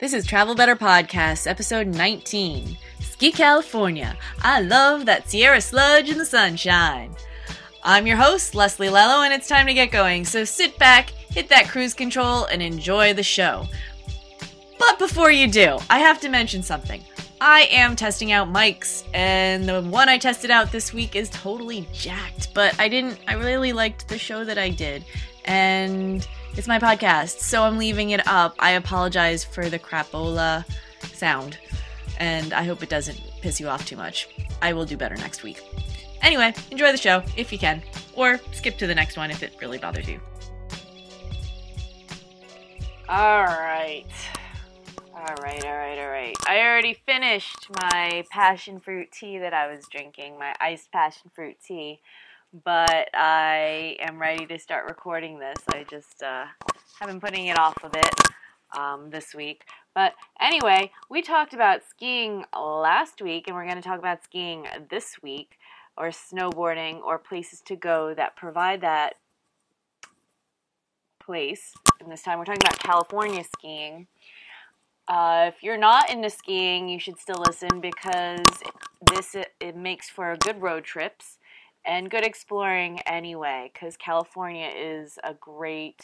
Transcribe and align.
This 0.00 0.14
is 0.14 0.24
Travel 0.24 0.54
Better 0.54 0.76
Podcast, 0.76 1.46
episode 1.46 1.86
19 1.86 2.78
Ski 3.00 3.30
California. 3.30 4.16
I 4.40 4.62
love 4.62 5.04
that 5.04 5.28
Sierra 5.28 5.60
sludge 5.60 6.08
in 6.08 6.16
the 6.16 6.24
sunshine. 6.24 7.14
I'm 7.84 8.06
your 8.06 8.16
host, 8.16 8.54
Leslie 8.54 8.88
Lello, 8.88 9.22
and 9.22 9.34
it's 9.34 9.46
time 9.46 9.66
to 9.66 9.74
get 9.74 9.90
going. 9.90 10.24
So 10.24 10.42
sit 10.44 10.78
back, 10.78 11.10
hit 11.10 11.50
that 11.50 11.68
cruise 11.68 11.92
control, 11.92 12.46
and 12.46 12.62
enjoy 12.62 13.12
the 13.12 13.22
show. 13.22 13.66
But 14.78 14.98
before 14.98 15.32
you 15.32 15.46
do, 15.46 15.78
I 15.90 15.98
have 15.98 16.18
to 16.22 16.30
mention 16.30 16.62
something. 16.62 17.04
I 17.38 17.68
am 17.70 17.94
testing 17.94 18.32
out 18.32 18.48
mics, 18.50 19.04
and 19.12 19.68
the 19.68 19.82
one 19.82 20.08
I 20.08 20.16
tested 20.16 20.50
out 20.50 20.72
this 20.72 20.94
week 20.94 21.14
is 21.14 21.28
totally 21.28 21.86
jacked, 21.92 22.54
but 22.54 22.74
I 22.80 22.88
didn't, 22.88 23.20
I 23.28 23.34
really 23.34 23.74
liked 23.74 24.08
the 24.08 24.16
show 24.16 24.44
that 24.44 24.56
I 24.56 24.70
did, 24.70 25.04
and 25.44 26.26
it's 26.56 26.68
my 26.68 26.78
podcast, 26.78 27.40
so 27.40 27.62
I'm 27.62 27.78
leaving 27.78 28.10
it 28.10 28.26
up. 28.26 28.54
I 28.58 28.72
apologize 28.72 29.44
for 29.44 29.68
the 29.68 29.78
crapola 29.78 30.64
sound, 31.12 31.58
and 32.18 32.52
I 32.52 32.64
hope 32.64 32.82
it 32.82 32.88
doesn't 32.88 33.20
piss 33.40 33.60
you 33.60 33.68
off 33.68 33.86
too 33.86 33.96
much. 33.96 34.28
I 34.60 34.72
will 34.72 34.84
do 34.84 34.96
better 34.96 35.16
next 35.16 35.42
week. 35.42 35.62
Anyway, 36.22 36.52
enjoy 36.70 36.92
the 36.92 36.98
show 36.98 37.22
if 37.36 37.52
you 37.52 37.58
can, 37.58 37.82
or 38.14 38.38
skip 38.52 38.76
to 38.78 38.86
the 38.86 38.94
next 38.94 39.16
one 39.16 39.30
if 39.30 39.42
it 39.42 39.54
really 39.60 39.78
bothers 39.78 40.08
you. 40.08 40.20
All 43.08 43.44
right. 43.44 44.06
All 45.14 45.34
right, 45.42 45.64
all 45.64 45.76
right, 45.76 45.98
all 45.98 46.10
right. 46.10 46.36
I 46.48 46.60
already 46.60 46.94
finished 46.94 47.68
my 47.82 48.24
passion 48.30 48.80
fruit 48.80 49.12
tea 49.12 49.38
that 49.38 49.52
I 49.52 49.70
was 49.70 49.86
drinking, 49.90 50.38
my 50.38 50.54
iced 50.60 50.90
passion 50.92 51.30
fruit 51.34 51.56
tea 51.64 52.00
but 52.52 53.08
I 53.14 53.96
am 54.00 54.20
ready 54.20 54.44
to 54.46 54.58
start 54.58 54.88
recording 54.88 55.38
this. 55.38 55.58
I 55.72 55.84
just 55.88 56.22
uh, 56.22 56.46
have 56.98 57.08
been 57.08 57.20
putting 57.20 57.46
it 57.46 57.58
off 57.58 57.76
a 57.84 57.88
bit 57.88 58.10
um, 58.76 59.10
this 59.10 59.34
week. 59.34 59.64
But 59.94 60.14
anyway, 60.40 60.90
we 61.08 61.22
talked 61.22 61.54
about 61.54 61.82
skiing 61.88 62.44
last 62.52 63.22
week, 63.22 63.44
and 63.46 63.56
we're 63.56 63.64
going 63.64 63.76
to 63.76 63.82
talk 63.82 63.98
about 63.98 64.24
skiing 64.24 64.66
this 64.90 65.22
week, 65.22 65.58
or 65.96 66.08
snowboarding, 66.08 67.00
or 67.02 67.18
places 67.18 67.60
to 67.66 67.76
go 67.76 68.14
that 68.14 68.36
provide 68.36 68.80
that 68.80 69.14
place. 71.20 71.72
And 72.00 72.10
this 72.10 72.22
time 72.22 72.38
we're 72.38 72.46
talking 72.46 72.62
about 72.62 72.80
California 72.80 73.44
skiing. 73.44 74.08
Uh, 75.06 75.50
if 75.54 75.62
you're 75.62 75.78
not 75.78 76.10
into 76.10 76.30
skiing, 76.30 76.88
you 76.88 76.98
should 76.98 77.18
still 77.18 77.42
listen 77.46 77.80
because 77.80 78.46
this 79.12 79.34
it, 79.34 79.52
it 79.60 79.76
makes 79.76 80.08
for 80.08 80.36
good 80.36 80.60
road 80.62 80.84
trips 80.84 81.38
and 81.84 82.10
good 82.10 82.24
exploring 82.24 83.00
anyway, 83.06 83.70
because 83.72 83.96
California 83.96 84.70
is 84.74 85.18
a 85.24 85.34
great. 85.34 86.00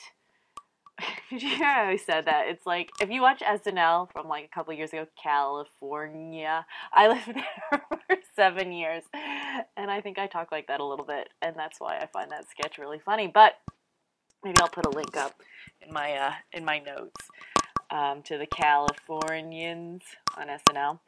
You 1.29 1.63
I 1.63 1.83
always 1.83 2.05
said 2.05 2.27
that? 2.27 2.47
It's 2.47 2.65
like 2.65 2.91
if 3.01 3.11
you 3.11 3.21
watch 3.21 3.41
SNL 3.41 4.11
from 4.13 4.29
like 4.29 4.45
a 4.45 4.49
couple 4.49 4.73
years 4.73 4.93
ago, 4.93 5.07
California. 5.21 6.65
I 6.93 7.09
lived 7.09 7.27
there 7.35 7.83
for 7.91 8.17
seven 8.35 8.73
years, 8.73 9.03
and 9.77 9.91
I 9.91 10.01
think 10.01 10.19
I 10.19 10.27
talk 10.29 10.53
like 10.53 10.69
that 10.69 10.81
a 10.81 10.85
little 10.85 11.05
bit, 11.05 11.29
and 11.43 11.57
that's 11.57 11.81
why 11.81 11.99
I 11.99 12.07
find 12.07 12.31
that 12.31 12.49
sketch 12.49 12.79
really 12.79 13.01
funny. 13.01 13.27
But 13.27 13.55
maybe 14.45 14.55
I'll 14.61 14.69
put 14.69 14.87
a 14.87 14.91
link 14.91 15.17
up 15.17 15.35
in 15.83 15.93
my 15.93 16.13
uh, 16.13 16.33
in 16.53 16.65
my 16.65 16.79
notes 16.79 17.29
um, 17.91 18.23
to 18.23 18.39
the 18.39 18.47
Californians 18.47 20.03
on 20.37 20.47
SNL 20.49 21.01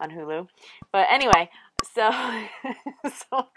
on 0.00 0.10
Hulu. 0.10 0.48
But 0.92 1.06
anyway, 1.10 1.50
so 1.94 2.10
so 3.30 3.48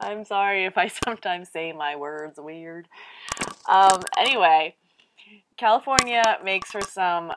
I'm 0.00 0.24
sorry 0.24 0.64
if 0.64 0.76
I 0.78 0.88
sometimes 1.04 1.48
say 1.50 1.72
my 1.72 1.96
words 1.96 2.38
weird. 2.38 2.88
Um, 3.68 4.02
anyway, 4.18 4.76
California 5.56 6.38
makes 6.44 6.70
for 6.70 6.82
some 6.82 7.32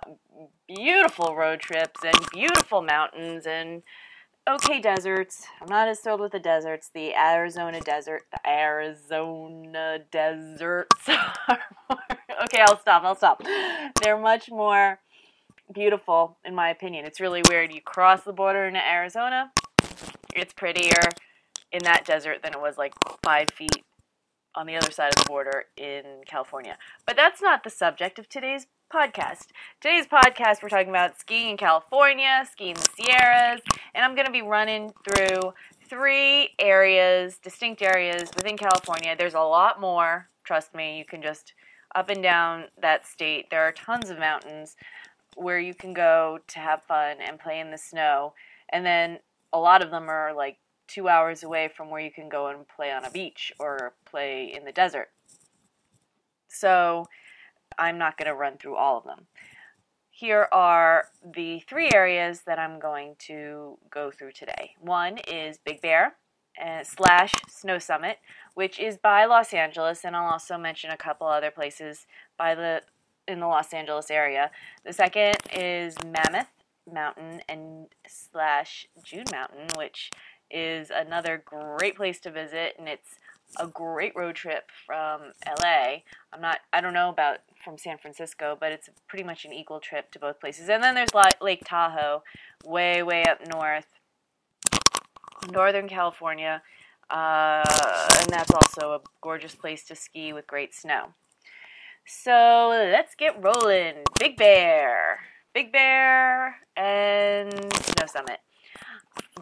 beautiful 0.68 1.36
road 1.36 1.60
trips 1.60 2.02
and 2.04 2.16
beautiful 2.32 2.82
mountains 2.82 3.46
and 3.46 3.84
okay 4.48 4.80
deserts. 4.80 5.46
I'm 5.62 5.68
not 5.68 5.88
as 5.88 6.00
thrilled 6.00 6.22
with 6.22 6.32
the 6.32 6.40
deserts. 6.40 6.90
The 6.94 7.16
Arizona 7.16 7.80
desert, 7.82 8.24
the 8.32 8.50
Arizona 8.50 10.00
deserts. 10.12 11.10
okay, 11.10 12.62
I'll 12.62 12.80
stop. 12.80 13.04
I'll 13.04 13.16
stop. 13.16 13.44
They're 14.02 14.18
much 14.18 14.50
more 14.50 15.00
beautiful, 15.74 16.38
in 16.46 16.56
my 16.56 16.70
opinion. 16.70 17.06
It's 17.06 17.20
really 17.20 17.42
weird. 17.50 17.74
You 17.74 17.82
cross 17.82 18.24
the 18.24 18.34
border 18.34 18.66
into 18.66 18.86
Arizona, 18.86 19.52
it's 20.36 20.54
prettier 20.54 21.10
in 21.72 21.84
that 21.84 22.06
desert 22.06 22.44
than 22.44 22.54
it 22.54 22.62
was 22.62 22.78
like 22.78 22.94
five 23.24 23.50
feet 23.52 23.84
on 24.56 24.68
the 24.68 24.76
other 24.76 24.92
side 24.92 25.14
of 25.16 25.24
the 25.24 25.28
border 25.28 25.66
in 25.78 26.04
California. 26.28 26.78
But 27.06 27.16
that's 27.16 27.42
not 27.42 27.64
the 27.64 27.70
subject 27.70 28.20
of 28.20 28.30
today's 28.30 28.68
podcast. 28.94 29.48
Today's 29.82 30.06
podcast, 30.06 30.62
we're 30.62 30.70
talking 30.70 30.90
about 30.90 31.20
skiing 31.20 31.50
in 31.50 31.58
California, 31.58 32.46
skiing 32.52 32.76
the 32.76 32.90
Sierras, 32.96 33.62
and 33.96 34.06
I'm 34.06 34.14
going 34.14 34.28
to 34.28 34.32
be 34.32 34.44
running 34.44 34.94
through 35.04 35.54
three 35.90 36.50
areas, 36.60 37.38
distinct 37.38 37.82
areas 37.82 38.30
within 38.36 38.58
California. 38.58 39.16
There's 39.18 39.34
a 39.34 39.40
lot 39.40 39.82
more, 39.82 40.30
trust 40.44 40.76
me. 40.76 40.98
You 41.00 41.06
can 41.06 41.22
just 41.22 41.54
up 41.96 42.10
and 42.10 42.22
down 42.22 42.66
that 42.82 43.08
state. 43.08 43.50
There 43.50 43.62
are 43.62 43.72
tons 43.72 44.10
of 44.10 44.20
mountains 44.20 44.76
where 45.36 45.60
you 45.60 45.74
can 45.74 45.94
go 45.94 46.40
to 46.48 46.60
have 46.60 46.84
fun 46.84 47.18
and 47.20 47.40
play 47.40 47.60
in 47.60 47.72
the 47.72 47.78
snow. 47.78 48.34
And 48.70 48.86
then 48.86 49.20
a 49.54 49.60
lot 49.60 49.84
of 49.84 49.92
them 49.92 50.10
are 50.10 50.34
like 50.34 50.58
two 50.88 51.08
hours 51.08 51.44
away 51.44 51.70
from 51.76 51.90
where 51.90 52.02
you 52.02 52.12
can 52.12 52.28
go 52.28 52.48
and 52.48 52.68
play 52.68 52.92
on 52.92 53.06
a 53.06 53.12
beach 53.12 53.54
or 53.60 53.94
play 54.06 54.54
in 54.54 54.66
the 54.66 54.72
desert. 54.72 55.10
So 56.48 57.06
I'm 57.78 57.98
not 57.98 58.18
going 58.18 58.28
to 58.28 58.36
run 58.36 58.58
through 58.58 58.76
all 58.76 58.98
of 58.98 59.06
them. 59.06 59.28
Here 60.12 60.48
are 60.52 61.06
the 61.36 61.62
three 61.62 61.90
areas 61.94 62.42
that 62.46 62.60
I'm 62.60 62.80
going 62.80 63.16
to 63.20 63.78
go 63.90 64.12
through 64.12 64.34
today. 64.34 64.76
One 64.80 65.18
is 65.28 65.58
Big 65.58 65.82
Bear 65.82 66.16
uh, 66.64 66.84
slash 66.84 67.32
Snow 67.50 67.80
Summit, 67.80 68.20
which 68.54 68.80
is 68.80 68.98
by 68.98 69.26
Los 69.26 69.54
Angeles, 69.54 70.06
and 70.06 70.16
I'll 70.16 70.32
also 70.32 70.58
mention 70.58 70.92
a 70.92 70.98
couple 70.98 71.26
other 71.26 71.50
places 71.50 72.06
by 72.38 72.54
the 72.54 72.82
in 73.28 73.40
the 73.40 73.48
Los 73.48 73.74
Angeles 73.74 74.12
area. 74.12 74.52
The 74.86 74.94
second 74.94 75.38
is 75.54 75.96
Mammoth 76.06 76.53
Mountain 76.92 77.42
and 77.48 77.88
slash 78.08 78.88
June 79.04 79.26
Mountain, 79.32 79.68
which 79.78 80.12
is 80.50 80.92
another 80.94 81.42
great 81.44 81.96
place 81.96 82.20
to 82.22 82.32
visit, 82.32 82.76
and 82.78 82.88
it's 82.88 83.16
a 83.60 83.68
great 83.68 84.14
road 84.16 84.36
trip 84.36 84.70
from 84.86 85.34
LA. 85.46 85.98
I'm 86.32 86.42
not, 86.42 86.60
I 86.72 86.82
don't 86.82 86.94
know 86.94 87.10
about 87.10 87.40
from 87.64 87.78
San 87.78 87.98
Francisco, 87.98 88.58
but 88.60 88.72
it's 88.72 88.90
pretty 89.08 89.24
much 89.24 89.46
an 89.46 89.54
equal 89.54 89.80
trip 89.80 90.12
to 90.12 90.20
both 90.20 90.40
places. 90.40 90.70
And 90.70 90.84
then 90.84 90.96
there's 90.96 91.10
Lake 91.42 91.64
Tahoe, 91.66 92.24
way, 92.66 93.04
way 93.04 93.24
up 93.26 93.40
north, 93.48 93.88
Northern 95.52 95.88
California, 95.88 96.62
uh, 97.10 97.64
and 98.20 98.30
that's 98.30 98.52
also 98.52 98.94
a 98.94 99.02
gorgeous 99.22 99.56
place 99.56 99.84
to 99.86 99.96
ski 99.96 100.34
with 100.34 100.48
great 100.48 100.74
snow. 100.74 101.14
So 102.06 102.70
let's 102.92 103.16
get 103.16 103.42
rolling. 103.42 104.04
Big 104.20 104.36
Bear. 104.36 105.20
Big 105.54 105.72
Bear 105.72 106.56
and 106.76 107.54
Snow 107.76 108.08
Summit. 108.08 108.40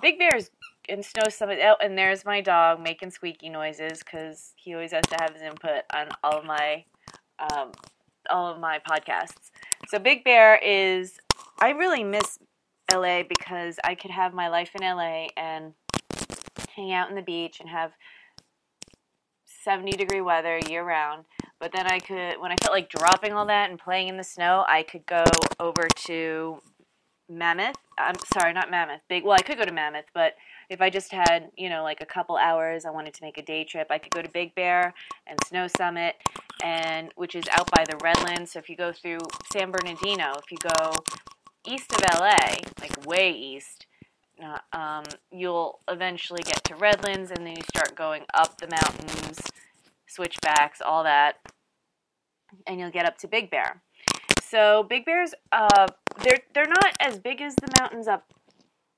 Big 0.01 0.19
Bear's 0.19 0.51
in 0.89 1.01
Snow 1.03 1.29
Summit. 1.29 1.59
Oh, 1.63 1.77
and 1.81 1.97
there's 1.97 2.25
my 2.25 2.41
dog 2.41 2.81
making 2.81 3.11
squeaky 3.11 3.47
noises 3.47 3.99
because 3.99 4.53
he 4.57 4.73
always 4.73 4.91
has 4.91 5.05
to 5.07 5.17
have 5.21 5.33
his 5.33 5.41
input 5.41 5.83
on 5.93 6.09
all 6.21 6.39
of 6.39 6.45
my 6.45 6.83
um, 7.39 7.71
all 8.29 8.51
of 8.51 8.59
my 8.59 8.79
podcasts. 8.79 9.51
So 9.87 9.99
Big 9.99 10.23
Bear 10.23 10.57
is. 10.57 11.17
I 11.59 11.69
really 11.69 12.03
miss 12.03 12.39
LA 12.91 13.23
because 13.23 13.77
I 13.83 13.95
could 13.95 14.11
have 14.11 14.33
my 14.33 14.49
life 14.49 14.71
in 14.75 14.81
LA 14.81 15.27
and 15.37 15.73
hang 16.75 16.91
out 16.91 17.09
in 17.09 17.15
the 17.15 17.21
beach 17.21 17.59
and 17.59 17.69
have 17.69 17.91
70 19.63 19.91
degree 19.91 20.21
weather 20.21 20.59
year 20.67 20.83
round 20.83 21.25
but 21.61 21.71
then 21.71 21.85
I 21.85 21.99
could, 21.99 22.41
when 22.41 22.51
I 22.51 22.55
felt 22.55 22.73
like 22.73 22.89
dropping 22.89 23.33
all 23.33 23.45
that 23.45 23.69
and 23.69 23.77
playing 23.77 24.07
in 24.07 24.17
the 24.17 24.23
snow, 24.23 24.65
I 24.67 24.81
could 24.81 25.05
go 25.05 25.23
over 25.59 25.87
to 26.07 26.59
Mammoth. 27.29 27.75
I'm 27.99 28.15
sorry, 28.33 28.51
not 28.51 28.71
Mammoth. 28.71 29.01
Big. 29.07 29.23
Well, 29.23 29.37
I 29.39 29.43
could 29.43 29.59
go 29.59 29.63
to 29.63 29.71
Mammoth, 29.71 30.07
but 30.11 30.33
if 30.71 30.81
I 30.81 30.89
just 30.89 31.11
had, 31.11 31.51
you 31.55 31.69
know, 31.69 31.83
like 31.83 32.01
a 32.01 32.05
couple 32.05 32.35
hours, 32.35 32.83
I 32.83 32.89
wanted 32.89 33.13
to 33.13 33.23
make 33.23 33.37
a 33.37 33.43
day 33.43 33.63
trip. 33.63 33.87
I 33.91 33.99
could 33.99 34.11
go 34.11 34.23
to 34.23 34.29
Big 34.29 34.55
Bear 34.55 34.95
and 35.27 35.37
Snow 35.45 35.67
Summit, 35.67 36.15
and 36.63 37.11
which 37.15 37.35
is 37.35 37.45
out 37.51 37.69
by 37.69 37.83
the 37.87 37.97
Redlands. 38.03 38.53
So 38.53 38.59
if 38.59 38.67
you 38.67 38.75
go 38.75 38.91
through 38.91 39.19
San 39.53 39.69
Bernardino, 39.69 40.33
if 40.43 40.51
you 40.51 40.57
go 40.57 40.93
east 41.67 41.93
of 41.93 42.19
LA, 42.19 42.57
like 42.81 43.05
way 43.05 43.29
east, 43.29 43.85
uh, 44.43 44.57
um, 44.75 45.03
you'll 45.31 45.77
eventually 45.87 46.41
get 46.41 46.63
to 46.63 46.75
Redlands, 46.75 47.29
and 47.29 47.45
then 47.45 47.55
you 47.55 47.63
start 47.69 47.95
going 47.95 48.23
up 48.33 48.57
the 48.57 48.67
mountains 48.67 49.39
switchbacks, 50.11 50.81
all 50.81 51.03
that, 51.03 51.37
and 52.67 52.79
you'll 52.79 52.91
get 52.91 53.05
up 53.05 53.17
to 53.19 53.27
Big 53.27 53.49
Bear. 53.49 53.81
So 54.41 54.83
Big 54.83 55.05
Bear's, 55.05 55.33
uh, 55.51 55.87
they're 56.23 56.39
they're 56.53 56.67
not 56.67 56.93
as 56.99 57.17
big 57.19 57.41
as 57.41 57.55
the 57.55 57.69
mountains 57.79 58.07
up 58.07 58.33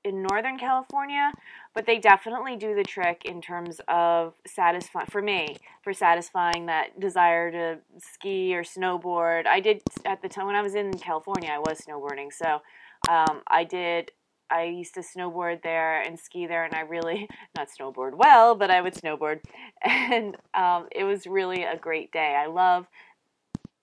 in 0.04 0.22
Northern 0.22 0.58
California, 0.58 1.32
but 1.74 1.86
they 1.86 1.98
definitely 1.98 2.56
do 2.56 2.74
the 2.74 2.82
trick 2.82 3.22
in 3.24 3.40
terms 3.40 3.80
of 3.88 4.34
satisfying 4.46 5.06
for 5.06 5.22
me 5.22 5.56
for 5.82 5.92
satisfying 5.92 6.66
that 6.66 7.00
desire 7.00 7.50
to 7.50 7.78
ski 7.98 8.54
or 8.54 8.62
snowboard. 8.62 9.46
I 9.46 9.60
did 9.60 9.82
at 10.04 10.20
the 10.22 10.28
time 10.28 10.46
when 10.46 10.56
I 10.56 10.62
was 10.62 10.74
in 10.74 10.92
California, 10.98 11.50
I 11.50 11.58
was 11.58 11.80
snowboarding, 11.80 12.32
so 12.32 12.60
um, 13.08 13.42
I 13.48 13.64
did. 13.64 14.12
I 14.54 14.64
used 14.64 14.94
to 14.94 15.00
snowboard 15.00 15.62
there 15.62 16.00
and 16.00 16.18
ski 16.18 16.46
there, 16.46 16.64
and 16.64 16.74
I 16.74 16.80
really 16.80 17.28
not 17.56 17.68
snowboard 17.68 18.14
well, 18.14 18.54
but 18.54 18.70
I 18.70 18.80
would 18.80 18.94
snowboard, 18.94 19.40
and 19.82 20.36
um, 20.54 20.88
it 20.92 21.04
was 21.04 21.26
really 21.26 21.64
a 21.64 21.76
great 21.76 22.12
day. 22.12 22.36
I 22.38 22.46
love. 22.46 22.86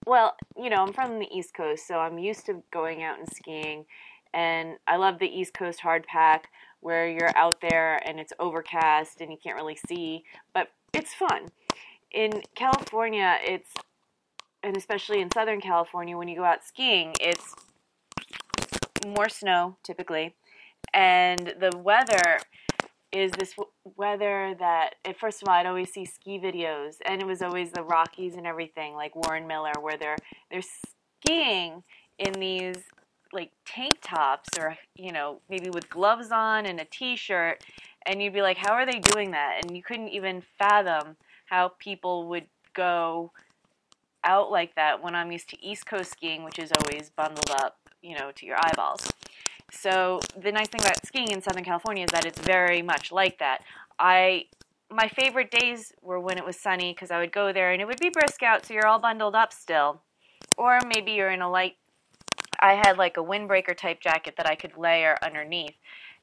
Well, 0.05 0.35
you 0.57 0.69
know, 0.71 0.77
I'm 0.77 0.93
from 0.93 1.19
the 1.19 1.27
East 1.31 1.53
Coast, 1.53 1.87
so 1.87 1.99
I'm 1.99 2.17
used 2.17 2.47
to 2.47 2.63
going 2.71 3.03
out 3.03 3.19
and 3.19 3.29
skiing 3.31 3.85
and 4.33 4.77
I 4.87 4.97
love 4.97 5.19
the 5.19 5.27
East 5.27 5.53
Coast 5.53 5.81
hard 5.81 6.05
pack 6.05 6.49
where 6.79 7.07
you're 7.09 7.35
out 7.35 7.61
there 7.61 7.99
and 8.07 8.19
it's 8.19 8.33
overcast 8.39 9.21
and 9.21 9.31
you 9.31 9.37
can't 9.41 9.55
really 9.55 9.77
see, 9.87 10.23
but 10.53 10.69
it's 10.93 11.13
fun. 11.13 11.49
In 12.11 12.41
California, 12.55 13.37
it's 13.43 13.69
and 14.63 14.77
especially 14.77 15.21
in 15.21 15.31
Southern 15.31 15.59
California 15.59 16.15
when 16.15 16.27
you 16.27 16.35
go 16.35 16.43
out 16.43 16.63
skiing, 16.63 17.13
it's 17.19 17.55
more 19.05 19.29
snow 19.29 19.77
typically, 19.83 20.35
and 20.93 21.53
the 21.59 21.75
weather 21.77 22.39
is 23.11 23.31
this 23.31 23.55
weather 23.97 24.55
that 24.59 24.95
at 25.05 25.19
first 25.19 25.41
of 25.41 25.47
all 25.47 25.55
I'd 25.55 25.65
always 25.65 25.91
see 25.91 26.05
ski 26.05 26.39
videos 26.39 26.95
and 27.05 27.21
it 27.21 27.27
was 27.27 27.41
always 27.41 27.71
the 27.71 27.83
Rockies 27.83 28.35
and 28.35 28.47
everything 28.47 28.93
like 28.93 29.15
Warren 29.15 29.47
Miller 29.47 29.73
where 29.81 29.97
they're 29.97 30.17
they're 30.49 30.61
skiing 30.61 31.83
in 32.17 32.33
these 32.33 32.77
like 33.33 33.51
tank 33.65 33.93
tops 34.01 34.49
or 34.57 34.77
you 34.95 35.11
know 35.11 35.41
maybe 35.49 35.69
with 35.69 35.89
gloves 35.89 36.31
on 36.31 36.65
and 36.65 36.79
a 36.79 36.85
t-shirt 36.85 37.63
and 38.05 38.21
you'd 38.21 38.33
be 38.33 38.41
like 38.41 38.57
how 38.57 38.73
are 38.73 38.85
they 38.85 38.99
doing 38.99 39.31
that? 39.31 39.61
And 39.63 39.75
you 39.75 39.83
couldn't 39.83 40.09
even 40.09 40.41
fathom 40.57 41.17
how 41.45 41.73
people 41.79 42.27
would 42.29 42.47
go 42.73 43.31
out 44.23 44.51
like 44.51 44.75
that 44.75 45.03
when 45.03 45.15
I'm 45.15 45.31
used 45.31 45.49
to 45.49 45.65
East 45.65 45.85
Coast 45.85 46.11
skiing 46.11 46.43
which 46.43 46.59
is 46.59 46.71
always 46.79 47.09
bundled 47.09 47.51
up 47.51 47.77
you 48.01 48.17
know 48.17 48.31
to 48.35 48.45
your 48.45 48.57
eyeballs 48.57 49.11
so 49.71 50.19
the 50.37 50.51
nice 50.51 50.67
thing 50.67 50.81
about 50.81 51.05
skiing 51.05 51.31
in 51.31 51.41
Southern 51.41 51.63
California 51.63 52.03
is 52.03 52.11
that 52.11 52.25
it's 52.25 52.39
very 52.39 52.81
much 52.81 53.11
like 53.11 53.39
that 53.39 53.63
I 53.97 54.45
my 54.89 55.07
favorite 55.07 55.51
days 55.51 55.93
were 56.01 56.19
when 56.19 56.37
it 56.37 56.45
was 56.45 56.59
sunny 56.59 56.93
because 56.93 57.11
I 57.11 57.19
would 57.19 57.31
go 57.31 57.53
there 57.53 57.71
and 57.71 57.81
it 57.81 57.85
would 57.85 57.99
be 57.99 58.09
brisk 58.09 58.43
out 58.43 58.65
so 58.65 58.73
you're 58.73 58.87
all 58.87 58.99
bundled 58.99 59.35
up 59.35 59.53
still 59.53 60.01
or 60.57 60.79
maybe 60.85 61.11
you're 61.11 61.31
in 61.31 61.41
a 61.41 61.49
light 61.49 61.75
I 62.61 62.73
had 62.73 62.97
like 62.97 63.17
a 63.17 63.23
windbreaker 63.23 63.75
type 63.75 63.99
jacket 63.99 64.35
that 64.37 64.47
I 64.47 64.55
could 64.55 64.77
layer 64.77 65.17
underneath, 65.23 65.73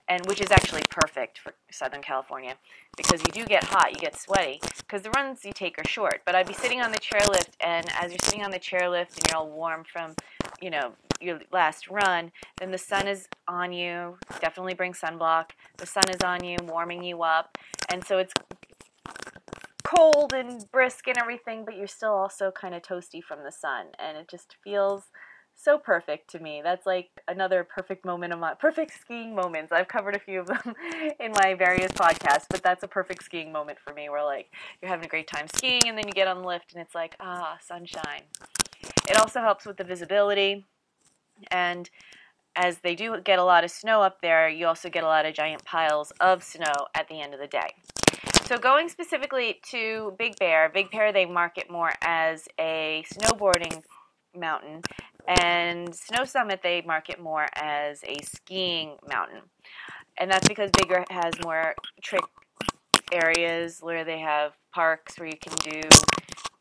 and 0.08 0.24
which 0.26 0.40
is 0.40 0.50
actually 0.52 0.82
perfect 0.88 1.38
for 1.38 1.52
Southern 1.70 2.00
California 2.00 2.54
because 2.96 3.20
you 3.22 3.32
do 3.32 3.44
get 3.44 3.64
hot, 3.64 3.90
you 3.92 4.00
get 4.00 4.18
sweaty 4.18 4.60
because 4.78 5.02
the 5.02 5.10
runs 5.10 5.44
you 5.44 5.52
take 5.52 5.78
are 5.78 5.88
short. 5.88 6.22
But 6.24 6.36
I'd 6.36 6.46
be 6.46 6.54
sitting 6.54 6.80
on 6.80 6.92
the 6.92 6.98
chairlift, 6.98 7.50
and 7.60 7.86
as 8.00 8.12
you're 8.12 8.18
sitting 8.22 8.44
on 8.44 8.52
the 8.52 8.58
chairlift 8.58 9.16
and 9.16 9.26
you're 9.28 9.38
all 9.38 9.50
warm 9.50 9.84
from, 9.84 10.14
you 10.60 10.70
know, 10.70 10.92
your 11.20 11.40
last 11.52 11.88
run, 11.88 12.32
then 12.58 12.70
the 12.70 12.78
sun 12.78 13.08
is 13.08 13.28
on 13.46 13.72
you. 13.72 14.18
Definitely 14.40 14.74
bring 14.74 14.92
sunblock. 14.92 15.50
The 15.76 15.86
sun 15.86 16.08
is 16.08 16.22
on 16.22 16.44
you, 16.44 16.56
warming 16.62 17.02
you 17.02 17.22
up, 17.22 17.58
and 17.90 18.04
so 18.04 18.18
it's 18.18 18.32
cold 19.84 20.32
and 20.34 20.70
brisk 20.70 21.08
and 21.08 21.16
everything, 21.16 21.64
but 21.64 21.76
you're 21.76 21.86
still 21.86 22.12
also 22.12 22.50
kind 22.50 22.74
of 22.74 22.82
toasty 22.82 23.22
from 23.22 23.42
the 23.44 23.52
sun, 23.52 23.86
and 23.98 24.16
it 24.18 24.28
just 24.28 24.56
feels 24.62 25.10
so 25.54 25.76
perfect 25.76 26.30
to 26.30 26.38
me. 26.38 26.60
That's 26.62 26.86
like 26.86 27.10
another 27.26 27.64
perfect 27.64 28.04
moment 28.04 28.32
of 28.32 28.38
my 28.38 28.54
perfect 28.54 29.00
skiing 29.00 29.34
moments. 29.34 29.72
I've 29.72 29.88
covered 29.88 30.14
a 30.14 30.20
few 30.20 30.40
of 30.40 30.46
them 30.46 30.74
in 31.20 31.32
my 31.32 31.54
various 31.54 31.90
podcasts, 31.92 32.46
but 32.48 32.62
that's 32.62 32.84
a 32.84 32.88
perfect 32.88 33.24
skiing 33.24 33.50
moment 33.50 33.78
for 33.84 33.92
me 33.92 34.08
where 34.08 34.24
like 34.24 34.52
you're 34.80 34.88
having 34.90 35.06
a 35.06 35.08
great 35.08 35.26
time 35.26 35.46
skiing 35.52 35.82
and 35.86 35.98
then 35.98 36.06
you 36.06 36.12
get 36.12 36.28
on 36.28 36.42
the 36.42 36.46
lift 36.46 36.72
and 36.74 36.80
it's 36.80 36.94
like, 36.94 37.16
ah, 37.18 37.58
sunshine. 37.60 38.22
It 39.08 39.18
also 39.18 39.40
helps 39.40 39.66
with 39.66 39.78
the 39.78 39.84
visibility 39.84 40.64
and 41.50 41.90
as 42.56 42.78
they 42.78 42.94
do 42.94 43.20
get 43.20 43.38
a 43.38 43.44
lot 43.44 43.64
of 43.64 43.70
snow 43.70 44.02
up 44.02 44.20
there, 44.20 44.48
you 44.48 44.66
also 44.66 44.88
get 44.88 45.04
a 45.04 45.06
lot 45.06 45.26
of 45.26 45.34
giant 45.34 45.64
piles 45.64 46.12
of 46.20 46.42
snow 46.42 46.86
at 46.94 47.08
the 47.08 47.20
end 47.20 47.34
of 47.34 47.40
the 47.40 47.46
day. 47.46 47.74
So 48.46 48.58
going 48.58 48.88
specifically 48.88 49.60
to 49.70 50.14
Big 50.18 50.36
Bear, 50.38 50.68
Big 50.68 50.90
Bear 50.90 51.12
they 51.12 51.26
market 51.26 51.70
more 51.70 51.92
as 52.02 52.48
a 52.58 53.04
snowboarding 53.12 53.82
mountain 54.34 54.82
and 55.28 55.94
Snow 55.94 56.24
Summit, 56.24 56.60
they 56.62 56.80
market 56.80 57.20
more 57.20 57.46
as 57.54 58.02
a 58.04 58.16
skiing 58.24 58.96
mountain. 59.06 59.42
And 60.16 60.30
that's 60.30 60.48
because 60.48 60.70
Big 60.70 60.88
Bear 60.88 61.04
has 61.10 61.34
more 61.44 61.74
trick 62.02 62.24
areas 63.12 63.80
where 63.80 64.04
they 64.04 64.18
have 64.20 64.52
parks 64.72 65.18
where 65.18 65.28
you 65.28 65.36
can 65.38 65.54
do 65.58 65.80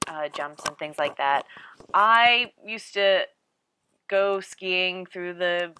uh, 0.09 0.27
jumps 0.29 0.63
and 0.67 0.77
things 0.77 0.97
like 0.99 1.15
that. 1.17 1.45
I 1.93 2.51
used 2.65 2.93
to 2.95 3.21
go 4.07 4.39
skiing 4.39 5.05
through 5.05 5.35
the 5.35 5.73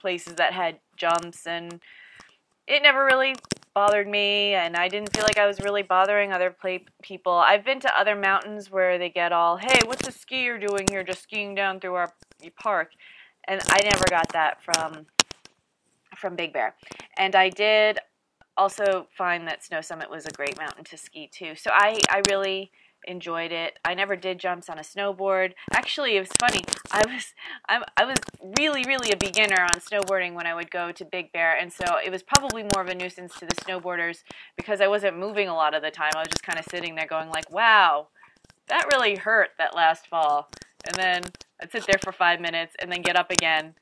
places 0.00 0.34
that 0.36 0.52
had 0.52 0.78
jumps, 0.96 1.46
and 1.46 1.80
it 2.66 2.82
never 2.82 3.04
really 3.04 3.34
bothered 3.74 4.08
me, 4.08 4.54
and 4.54 4.76
I 4.76 4.88
didn't 4.88 5.14
feel 5.14 5.24
like 5.24 5.38
I 5.38 5.46
was 5.46 5.60
really 5.60 5.82
bothering 5.82 6.32
other 6.32 6.50
play- 6.50 6.84
people. 7.02 7.32
I've 7.32 7.64
been 7.64 7.80
to 7.80 7.98
other 7.98 8.16
mountains 8.16 8.70
where 8.70 8.98
they 8.98 9.08
get 9.08 9.32
all, 9.32 9.56
hey, 9.56 9.80
what's 9.86 10.04
the 10.04 10.12
skier 10.12 10.60
doing 10.60 10.86
here 10.90 11.04
just 11.04 11.22
skiing 11.22 11.54
down 11.54 11.80
through 11.80 11.94
our 11.94 12.12
park? 12.60 12.92
And 13.46 13.60
I 13.70 13.82
never 13.82 14.04
got 14.10 14.32
that 14.32 14.62
from 14.62 15.06
from 16.16 16.34
Big 16.34 16.52
Bear. 16.52 16.74
And 17.16 17.36
I 17.36 17.48
did 17.48 18.00
also 18.56 19.06
find 19.16 19.46
that 19.46 19.64
Snow 19.64 19.80
Summit 19.80 20.10
was 20.10 20.26
a 20.26 20.32
great 20.32 20.58
mountain 20.58 20.84
to 20.84 20.96
ski 20.96 21.28
too. 21.32 21.54
So 21.54 21.70
I, 21.72 22.00
I 22.10 22.22
really 22.28 22.72
enjoyed 23.06 23.52
it. 23.52 23.78
I 23.84 23.94
never 23.94 24.16
did 24.16 24.38
jumps 24.38 24.68
on 24.68 24.78
a 24.78 24.82
snowboard. 24.82 25.52
Actually, 25.72 26.16
it 26.16 26.20
was 26.20 26.30
funny. 26.38 26.62
I 26.90 27.04
was 27.06 27.34
I, 27.68 27.82
I 27.96 28.04
was 28.04 28.18
really 28.58 28.84
really 28.86 29.10
a 29.10 29.16
beginner 29.16 29.62
on 29.62 29.80
snowboarding 29.80 30.34
when 30.34 30.46
I 30.46 30.54
would 30.54 30.70
go 30.70 30.92
to 30.92 31.04
Big 31.04 31.32
Bear, 31.32 31.56
and 31.56 31.72
so 31.72 31.98
it 32.04 32.10
was 32.10 32.22
probably 32.22 32.62
more 32.74 32.82
of 32.82 32.88
a 32.88 32.94
nuisance 32.94 33.34
to 33.38 33.46
the 33.46 33.54
snowboarders 33.56 34.22
because 34.56 34.80
I 34.80 34.88
wasn't 34.88 35.18
moving 35.18 35.48
a 35.48 35.54
lot 35.54 35.74
of 35.74 35.82
the 35.82 35.90
time. 35.90 36.12
I 36.14 36.20
was 36.20 36.28
just 36.28 36.42
kind 36.42 36.58
of 36.58 36.66
sitting 36.70 36.94
there 36.94 37.06
going 37.06 37.30
like, 37.30 37.50
"Wow, 37.50 38.08
that 38.68 38.86
really 38.92 39.16
hurt 39.16 39.50
that 39.58 39.74
last 39.74 40.06
fall." 40.06 40.50
And 40.86 40.94
then 40.94 41.22
I'd 41.60 41.72
sit 41.72 41.86
there 41.86 41.98
for 42.02 42.12
5 42.12 42.40
minutes 42.40 42.74
and 42.80 42.90
then 42.90 43.02
get 43.02 43.16
up 43.16 43.30
again 43.30 43.74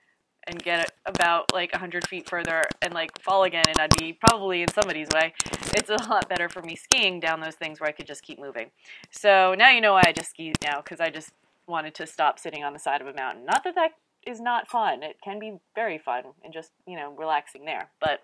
and 0.46 0.62
get 0.62 0.92
about 1.06 1.52
like 1.52 1.72
100 1.72 2.06
feet 2.08 2.28
further 2.28 2.62
and 2.82 2.94
like 2.94 3.20
fall 3.22 3.44
again 3.44 3.64
and 3.68 3.78
I'd 3.78 3.96
be 3.98 4.12
probably 4.12 4.62
in 4.62 4.68
somebody's 4.68 5.08
way. 5.14 5.32
It's 5.74 5.90
a 5.90 6.08
lot 6.08 6.28
better 6.28 6.48
for 6.48 6.62
me 6.62 6.76
skiing 6.76 7.20
down 7.20 7.40
those 7.40 7.54
things 7.54 7.80
where 7.80 7.88
I 7.88 7.92
could 7.92 8.06
just 8.06 8.22
keep 8.22 8.38
moving. 8.38 8.70
So 9.10 9.54
now 9.56 9.70
you 9.70 9.80
know 9.80 9.92
why 9.92 10.04
I 10.06 10.12
just 10.12 10.30
ski 10.30 10.52
now 10.62 10.80
because 10.80 11.00
I 11.00 11.10
just 11.10 11.30
wanted 11.66 11.94
to 11.96 12.06
stop 12.06 12.38
sitting 12.38 12.64
on 12.64 12.72
the 12.72 12.78
side 12.78 13.00
of 13.00 13.06
a 13.06 13.14
mountain. 13.14 13.44
Not 13.44 13.64
that 13.64 13.74
that 13.74 13.92
is 14.26 14.40
not 14.40 14.68
fun. 14.68 15.02
It 15.02 15.16
can 15.22 15.38
be 15.38 15.58
very 15.74 15.98
fun 15.98 16.24
and 16.44 16.52
just, 16.52 16.72
you 16.86 16.96
know, 16.96 17.12
relaxing 17.12 17.64
there. 17.64 17.88
But 18.00 18.20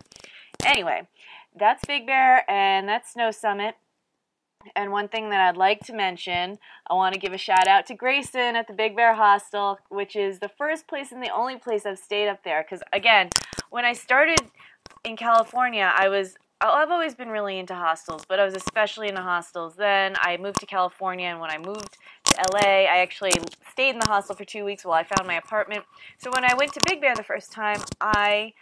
anyway, 0.64 1.08
that's 1.58 1.84
Big 1.86 2.06
Bear 2.06 2.48
and 2.50 2.88
that's 2.88 3.12
Snow 3.12 3.30
Summit. 3.30 3.76
And 4.76 4.92
one 4.92 5.08
thing 5.08 5.30
that 5.30 5.40
I'd 5.40 5.56
like 5.56 5.80
to 5.86 5.92
mention, 5.92 6.58
I 6.88 6.94
want 6.94 7.14
to 7.14 7.20
give 7.20 7.32
a 7.32 7.38
shout 7.38 7.66
out 7.66 7.86
to 7.86 7.94
Grayson 7.94 8.56
at 8.56 8.66
the 8.66 8.72
Big 8.72 8.96
Bear 8.96 9.14
Hostel, 9.14 9.78
which 9.88 10.16
is 10.16 10.38
the 10.38 10.48
first 10.48 10.86
place 10.86 11.12
and 11.12 11.22
the 11.22 11.30
only 11.30 11.56
place 11.56 11.86
I've 11.86 11.98
stayed 11.98 12.28
up 12.28 12.44
there. 12.44 12.62
Because 12.62 12.82
again, 12.92 13.30
when 13.70 13.84
I 13.84 13.92
started 13.92 14.40
in 15.04 15.16
California, 15.16 15.92
I 15.96 16.08
was 16.08 16.36
I've 16.64 16.90
always 16.92 17.16
been 17.16 17.28
really 17.28 17.58
into 17.58 17.74
hostels, 17.74 18.24
but 18.28 18.38
I 18.38 18.44
was 18.44 18.54
especially 18.54 19.08
into 19.08 19.20
hostels. 19.20 19.74
Then 19.74 20.14
I 20.20 20.36
moved 20.36 20.60
to 20.60 20.66
California, 20.66 21.26
and 21.26 21.40
when 21.40 21.50
I 21.50 21.58
moved 21.58 21.98
to 22.26 22.34
LA, 22.52 22.84
I 22.84 22.98
actually 22.98 23.32
stayed 23.72 23.90
in 23.90 23.98
the 23.98 24.06
hostel 24.06 24.36
for 24.36 24.44
two 24.44 24.64
weeks 24.64 24.84
while 24.84 24.94
I 24.94 25.02
found 25.02 25.26
my 25.26 25.34
apartment. 25.34 25.84
So 26.18 26.30
when 26.32 26.44
I 26.44 26.54
went 26.54 26.72
to 26.74 26.80
Big 26.86 27.00
Bear 27.00 27.16
the 27.16 27.24
first 27.24 27.50
time, 27.50 27.80
I 28.00 28.52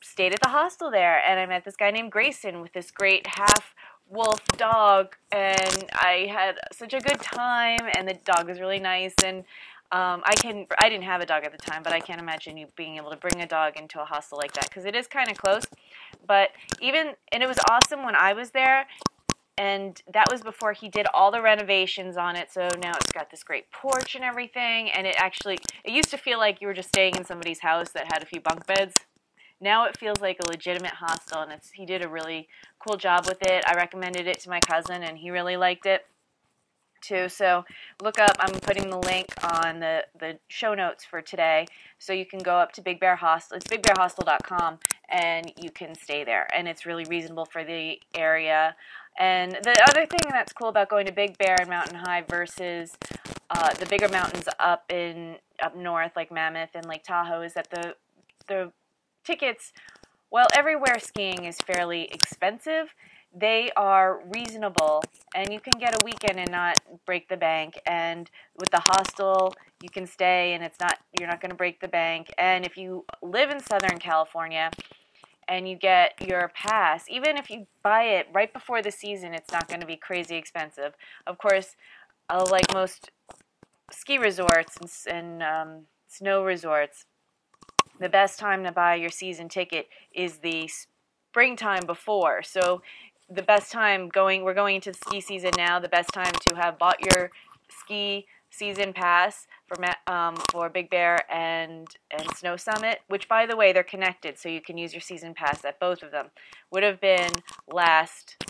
stayed 0.00 0.32
at 0.32 0.40
the 0.40 0.48
hostel 0.48 0.90
there, 0.90 1.18
and 1.18 1.38
I 1.38 1.44
met 1.44 1.64
this 1.64 1.76
guy 1.76 1.90
named 1.90 2.10
Grayson 2.10 2.62
with 2.62 2.72
this 2.72 2.90
great 2.90 3.26
half 3.26 3.74
wolf 4.08 4.44
dog, 4.56 5.16
and 5.30 5.84
I 5.94 6.28
had 6.30 6.58
such 6.72 6.94
a 6.94 7.00
good 7.00 7.20
time, 7.20 7.80
and 7.94 8.06
the 8.06 8.18
dog 8.24 8.48
was 8.48 8.60
really 8.60 8.78
nice, 8.78 9.14
and 9.24 9.44
um, 9.92 10.22
I 10.24 10.34
can 10.36 10.66
I 10.78 10.88
didn't 10.88 11.04
have 11.04 11.20
a 11.20 11.26
dog 11.26 11.44
at 11.44 11.52
the 11.52 11.58
time, 11.58 11.82
but 11.82 11.92
I 11.92 12.00
can't 12.00 12.20
imagine 12.20 12.56
you 12.56 12.66
being 12.76 12.96
able 12.96 13.10
to 13.10 13.16
bring 13.16 13.42
a 13.42 13.46
dog 13.46 13.76
into 13.76 14.00
a 14.00 14.04
hostel 14.04 14.38
like 14.38 14.52
that 14.54 14.68
because 14.68 14.86
it 14.86 14.96
is 14.96 15.06
kind 15.06 15.30
of 15.30 15.36
close. 15.36 15.64
But 16.26 16.48
even 16.80 17.12
and 17.30 17.42
it 17.42 17.46
was 17.46 17.58
awesome 17.70 18.02
when 18.02 18.16
I 18.16 18.32
was 18.32 18.50
there, 18.50 18.86
and 19.58 20.00
that 20.10 20.28
was 20.30 20.40
before 20.40 20.72
he 20.72 20.88
did 20.88 21.06
all 21.12 21.30
the 21.30 21.42
renovations 21.42 22.16
on 22.16 22.36
it. 22.36 22.50
So 22.50 22.68
now 22.82 22.92
it's 22.96 23.12
got 23.12 23.30
this 23.30 23.44
great 23.44 23.70
porch 23.70 24.14
and 24.14 24.24
everything, 24.24 24.90
and 24.90 25.06
it 25.06 25.14
actually 25.18 25.58
it 25.84 25.92
used 25.92 26.10
to 26.10 26.16
feel 26.16 26.38
like 26.38 26.62
you 26.62 26.68
were 26.68 26.74
just 26.74 26.88
staying 26.88 27.16
in 27.16 27.26
somebody's 27.26 27.60
house 27.60 27.90
that 27.90 28.10
had 28.12 28.22
a 28.22 28.26
few 28.26 28.40
bunk 28.40 28.66
beds. 28.66 28.94
Now 29.62 29.86
it 29.86 29.96
feels 29.96 30.20
like 30.20 30.38
a 30.44 30.48
legitimate 30.50 30.92
hostel, 30.94 31.40
and 31.42 31.52
it's 31.52 31.70
he 31.70 31.86
did 31.86 32.04
a 32.04 32.08
really 32.08 32.48
cool 32.80 32.96
job 32.96 33.26
with 33.26 33.38
it. 33.42 33.64
I 33.66 33.74
recommended 33.74 34.26
it 34.26 34.40
to 34.40 34.50
my 34.50 34.60
cousin, 34.60 35.04
and 35.04 35.16
he 35.18 35.30
really 35.30 35.56
liked 35.56 35.86
it. 35.86 36.04
too. 37.00 37.28
So 37.28 37.64
look 38.02 38.18
up. 38.18 38.36
I'm 38.40 38.54
putting 38.60 38.90
the 38.90 38.98
link 38.98 39.26
on 39.44 39.80
the 39.80 40.04
the 40.18 40.38
show 40.48 40.74
notes 40.74 41.04
for 41.04 41.22
today, 41.22 41.66
so 41.98 42.12
you 42.12 42.26
can 42.26 42.40
go 42.40 42.56
up 42.56 42.72
to 42.72 42.82
Big 42.82 43.00
Bear 43.00 43.16
Hostel. 43.16 43.56
It's 43.58 43.66
BigBearHostel.com, 43.66 44.78
and 45.08 45.52
you 45.56 45.70
can 45.70 45.94
stay 45.94 46.24
there, 46.24 46.48
and 46.56 46.66
it's 46.68 46.86
really 46.86 47.04
reasonable 47.04 47.44
for 47.46 47.64
the 47.64 48.00
area. 48.16 48.74
And 49.18 49.52
the 49.52 49.76
other 49.90 50.06
thing 50.06 50.20
that's 50.30 50.52
cool 50.52 50.68
about 50.68 50.88
going 50.88 51.06
to 51.06 51.12
Big 51.12 51.38
Bear 51.38 51.56
and 51.60 51.68
Mountain 51.68 51.96
High 51.96 52.22
versus 52.28 52.96
uh, 53.50 53.74
the 53.74 53.86
bigger 53.86 54.08
mountains 54.08 54.48
up 54.58 54.90
in 54.90 55.36
up 55.62 55.76
north, 55.76 56.12
like 56.16 56.32
Mammoth 56.32 56.70
and 56.74 56.86
Lake 56.86 57.04
Tahoe, 57.04 57.42
is 57.42 57.54
that 57.54 57.68
the 57.70 57.94
the 58.48 58.72
tickets, 59.24 59.72
well, 60.30 60.46
everywhere 60.54 60.98
skiing 60.98 61.44
is 61.44 61.58
fairly 61.58 62.08
expensive 62.12 62.94
they 63.34 63.70
are 63.76 64.20
reasonable 64.34 65.02
and 65.34 65.52
you 65.52 65.58
can 65.58 65.72
get 65.78 65.94
a 65.94 66.04
weekend 66.04 66.38
and 66.38 66.50
not 66.50 66.78
break 67.06 67.28
the 67.28 67.36
bank 67.36 67.80
and 67.86 68.30
with 68.58 68.70
the 68.70 68.80
hostel 68.80 69.54
you 69.82 69.88
can 69.88 70.06
stay 70.06 70.52
and 70.52 70.62
it's 70.62 70.78
not 70.80 70.98
you're 71.18 71.28
not 71.28 71.40
going 71.40 71.50
to 71.50 71.56
break 71.56 71.80
the 71.80 71.88
bank 71.88 72.30
and 72.36 72.66
if 72.66 72.76
you 72.76 73.04
live 73.22 73.50
in 73.50 73.58
southern 73.58 73.98
california 73.98 74.70
and 75.48 75.68
you 75.68 75.76
get 75.76 76.12
your 76.20 76.50
pass 76.54 77.04
even 77.08 77.36
if 77.38 77.48
you 77.48 77.66
buy 77.82 78.02
it 78.02 78.28
right 78.32 78.52
before 78.52 78.82
the 78.82 78.90
season 78.90 79.32
it's 79.32 79.50
not 79.50 79.66
going 79.66 79.80
to 79.80 79.86
be 79.86 79.96
crazy 79.96 80.36
expensive. 80.36 80.94
Of 81.26 81.38
course 81.38 81.74
uh, 82.28 82.46
like 82.50 82.72
most 82.74 83.10
ski 83.90 84.18
resorts 84.18 84.76
and, 85.06 85.14
and 85.14 85.42
um, 85.42 85.80
snow 86.06 86.44
resorts 86.44 87.06
the 88.02 88.08
best 88.08 88.38
time 88.38 88.64
to 88.64 88.72
buy 88.72 88.94
your 88.94 89.10
season 89.10 89.48
ticket 89.48 89.88
is 90.14 90.38
the 90.38 90.68
springtime 91.30 91.86
before 91.86 92.42
so 92.42 92.82
the 93.30 93.42
best 93.42 93.72
time 93.72 94.08
going 94.08 94.42
we're 94.42 94.54
going 94.54 94.76
into 94.76 94.92
ski 94.92 95.20
season 95.20 95.50
now 95.56 95.78
the 95.78 95.88
best 95.88 96.10
time 96.12 96.32
to 96.46 96.54
have 96.54 96.78
bought 96.78 97.00
your 97.14 97.30
ski 97.70 98.26
season 98.52 98.92
pass 98.92 99.46
for 99.66 100.12
um, 100.12 100.36
for 100.50 100.68
Big 100.68 100.90
Bear 100.90 101.18
and 101.32 101.88
and 102.10 102.36
Snow 102.36 102.56
Summit, 102.56 103.00
which 103.08 103.28
by 103.28 103.46
the 103.46 103.56
way 103.56 103.72
they're 103.72 103.82
connected, 103.82 104.38
so 104.38 104.48
you 104.48 104.60
can 104.60 104.78
use 104.78 104.92
your 104.92 105.00
season 105.00 105.34
pass 105.34 105.64
at 105.64 105.80
both 105.80 106.02
of 106.02 106.12
them. 106.12 106.28
Would 106.70 106.82
have 106.82 107.00
been 107.00 107.32
last 107.72 108.44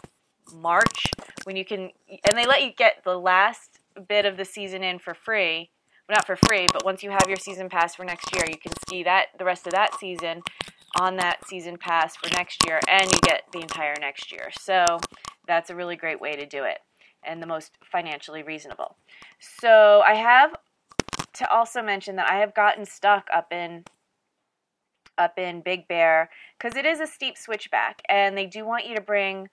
March 0.55 1.11
when 1.45 1.57
you 1.57 1.65
can, 1.65 1.91
and 2.09 2.37
they 2.37 2.47
let 2.47 2.63
you 2.63 2.73
get 2.73 3.03
the 3.05 3.19
last 3.19 3.79
bit 4.09 4.27
of 4.27 4.37
the 4.37 4.45
season 4.45 4.83
in 4.83 4.99
for 4.99 5.15
free. 5.15 5.71
Well, 6.09 6.17
not 6.17 6.27
for 6.27 6.37
free, 6.37 6.67
but 6.73 6.85
once 6.85 7.03
you 7.03 7.11
have 7.11 7.29
your 7.29 7.37
season 7.37 7.69
pass 7.69 7.95
for 7.95 8.05
next 8.05 8.35
year, 8.35 8.45
you 8.49 8.59
can 8.59 8.73
ski 8.87 9.03
that 9.05 9.27
the 9.39 9.45
rest 9.45 9.67
of 9.67 9.73
that 9.73 9.99
season 9.99 10.43
on 11.01 11.17
that 11.17 11.47
season 11.47 11.79
pass 11.79 12.17
for 12.17 12.29
next 12.35 12.67
year, 12.67 12.81
and 12.89 13.11
you 13.11 13.19
get 13.23 13.45
the 13.53 13.61
entire 13.61 13.95
next 14.01 14.31
year. 14.31 14.51
So 14.61 14.99
that's 15.47 15.71
a 15.71 15.75
really 15.75 15.97
great 15.97 16.21
way 16.21 16.37
to 16.37 16.45
do 16.47 16.65
it 16.65 16.79
and 17.25 17.41
the 17.41 17.47
most 17.47 17.79
financially 17.85 18.43
reasonable. 18.43 18.97
So 19.39 20.03
I 20.05 20.15
have 20.15 20.55
to 21.35 21.51
also 21.51 21.83
mention 21.83 22.17
that 22.17 22.31
I 22.31 22.39
have 22.39 22.55
gotten 22.55 22.85
stuck 22.85 23.29
up 23.33 23.53
in 23.53 23.85
up 25.19 25.39
in 25.39 25.61
Big 25.61 25.87
Bear 25.89 26.31
because 26.59 26.77
it 26.77 26.87
is 26.87 26.99
a 26.99 27.07
steep 27.07 27.37
switchback 27.37 28.01
and 28.09 28.37
they 28.37 28.47
do 28.47 28.65
want 28.65 28.87
you 28.87 28.97
to 28.97 29.01
bring 29.01 29.49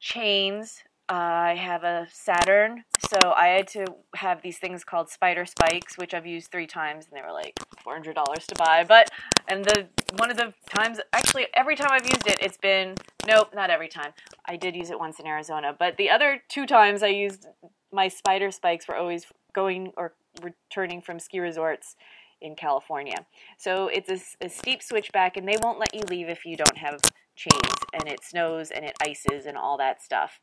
chains 0.00 0.82
I 1.08 1.54
have 1.54 1.84
a 1.84 2.08
Saturn, 2.10 2.82
so 3.08 3.32
I 3.36 3.46
had 3.48 3.68
to 3.68 3.84
have 4.16 4.42
these 4.42 4.58
things 4.58 4.82
called 4.82 5.08
spider 5.08 5.46
spikes, 5.46 5.96
which 5.96 6.14
I've 6.14 6.26
used 6.26 6.50
three 6.50 6.66
times, 6.66 7.06
and 7.06 7.16
they 7.16 7.24
were 7.24 7.32
like 7.32 7.56
four 7.84 7.92
hundred 7.92 8.14
dollars 8.14 8.44
to 8.48 8.56
buy. 8.56 8.84
But 8.86 9.10
and 9.46 9.64
the 9.64 9.86
one 10.16 10.32
of 10.32 10.36
the 10.36 10.52
times, 10.68 10.98
actually, 11.12 11.46
every 11.54 11.76
time 11.76 11.90
I've 11.92 12.08
used 12.10 12.26
it, 12.26 12.38
it's 12.40 12.56
been 12.56 12.96
nope, 13.26 13.50
not 13.54 13.70
every 13.70 13.88
time. 13.88 14.12
I 14.46 14.56
did 14.56 14.74
use 14.74 14.90
it 14.90 14.98
once 14.98 15.20
in 15.20 15.26
Arizona, 15.28 15.76
but 15.78 15.96
the 15.96 16.10
other 16.10 16.42
two 16.48 16.66
times 16.66 17.04
I 17.04 17.08
used 17.08 17.46
my 17.92 18.08
spider 18.08 18.50
spikes 18.50 18.88
were 18.88 18.96
always 18.96 19.26
going 19.52 19.92
or 19.96 20.14
returning 20.42 21.00
from 21.00 21.20
ski 21.20 21.38
resorts 21.38 21.94
in 22.40 22.56
California. 22.56 23.26
So 23.58 23.86
it's 23.88 24.10
a, 24.10 24.44
a 24.44 24.48
steep 24.48 24.82
switchback, 24.82 25.36
and 25.36 25.46
they 25.46 25.56
won't 25.62 25.78
let 25.78 25.94
you 25.94 26.02
leave 26.10 26.28
if 26.28 26.44
you 26.44 26.56
don't 26.56 26.78
have 26.78 27.00
chains, 27.36 27.74
and 27.94 28.08
it 28.08 28.24
snows 28.24 28.72
and 28.72 28.84
it 28.84 28.96
ices 29.02 29.46
and 29.46 29.56
all 29.56 29.76
that 29.78 30.02
stuff. 30.02 30.40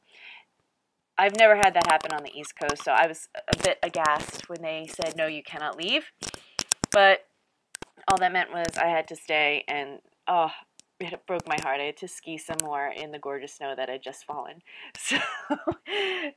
I've 1.18 1.36
never 1.38 1.56
had 1.56 1.74
that 1.76 1.88
happen 1.88 2.12
on 2.12 2.24
the 2.24 2.38
East 2.38 2.54
Coast, 2.60 2.84
so 2.84 2.92
I 2.92 3.08
was 3.08 3.30
a 3.36 3.58
bit 3.64 3.78
aghast 3.84 4.50
when 4.50 4.62
they 4.62 4.88
said, 4.88 5.16
no, 5.16 5.28
you 5.28 5.44
cannot 5.44 5.78
leave. 5.78 6.12
But 6.92 7.26
all 8.08 8.18
that 8.18 8.34
meant 8.34 8.52
was 8.52 8.78
I 8.78 8.88
had 8.88 9.08
to 9.10 9.16
stay, 9.16 9.64
and 9.68 10.00
oh, 10.28 10.50
it 11.00 11.26
broke 11.28 11.48
my 11.48 11.58
heart. 11.62 11.80
I 11.80 11.86
had 11.86 11.98
to 11.98 12.08
ski 12.08 12.38
some 12.38 12.58
more 12.64 12.88
in 12.88 13.12
the 13.12 13.20
gorgeous 13.20 13.54
snow 13.54 13.74
that 13.76 13.90
had 13.90 14.02
just 14.02 14.26
fallen. 14.26 14.62
So, 14.98 15.18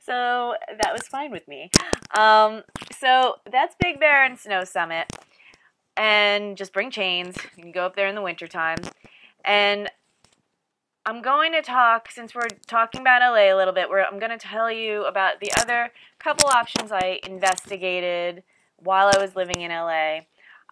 so 0.01 0.55
that 0.81 0.93
was 0.93 1.07
fine 1.07 1.31
with 1.31 1.47
me. 1.47 1.69
Um, 2.17 2.63
so 2.99 3.35
that's 3.51 3.75
Big 3.81 3.99
Bear 3.99 4.23
and 4.23 4.37
Snow 4.37 4.63
Summit. 4.63 5.11
And 5.95 6.57
just 6.57 6.73
bring 6.73 6.91
chains. 6.91 7.35
You 7.55 7.63
can 7.63 7.71
go 7.71 7.85
up 7.85 7.95
there 7.95 8.07
in 8.07 8.15
the 8.15 8.21
wintertime. 8.21 8.77
And 9.43 9.89
I'm 11.07 11.21
going 11.21 11.53
to 11.53 11.61
talk, 11.61 12.11
since 12.11 12.35
we're 12.35 12.49
talking 12.67 12.99
about 12.99 13.21
LA 13.21 13.53
a 13.53 13.55
little 13.55 13.73
bit, 13.73 13.87
where 13.89 14.05
I'm 14.05 14.19
going 14.19 14.37
to 14.37 14.37
tell 14.37 14.69
you 14.69 15.05
about 15.05 15.39
the 15.39 15.49
other 15.57 15.89
couple 16.19 16.49
options 16.49 16.91
I 16.91 17.21
investigated 17.25 18.43
while 18.75 19.09
I 19.15 19.17
was 19.17 19.33
living 19.33 19.61
in 19.61 19.71
LA. 19.71 20.19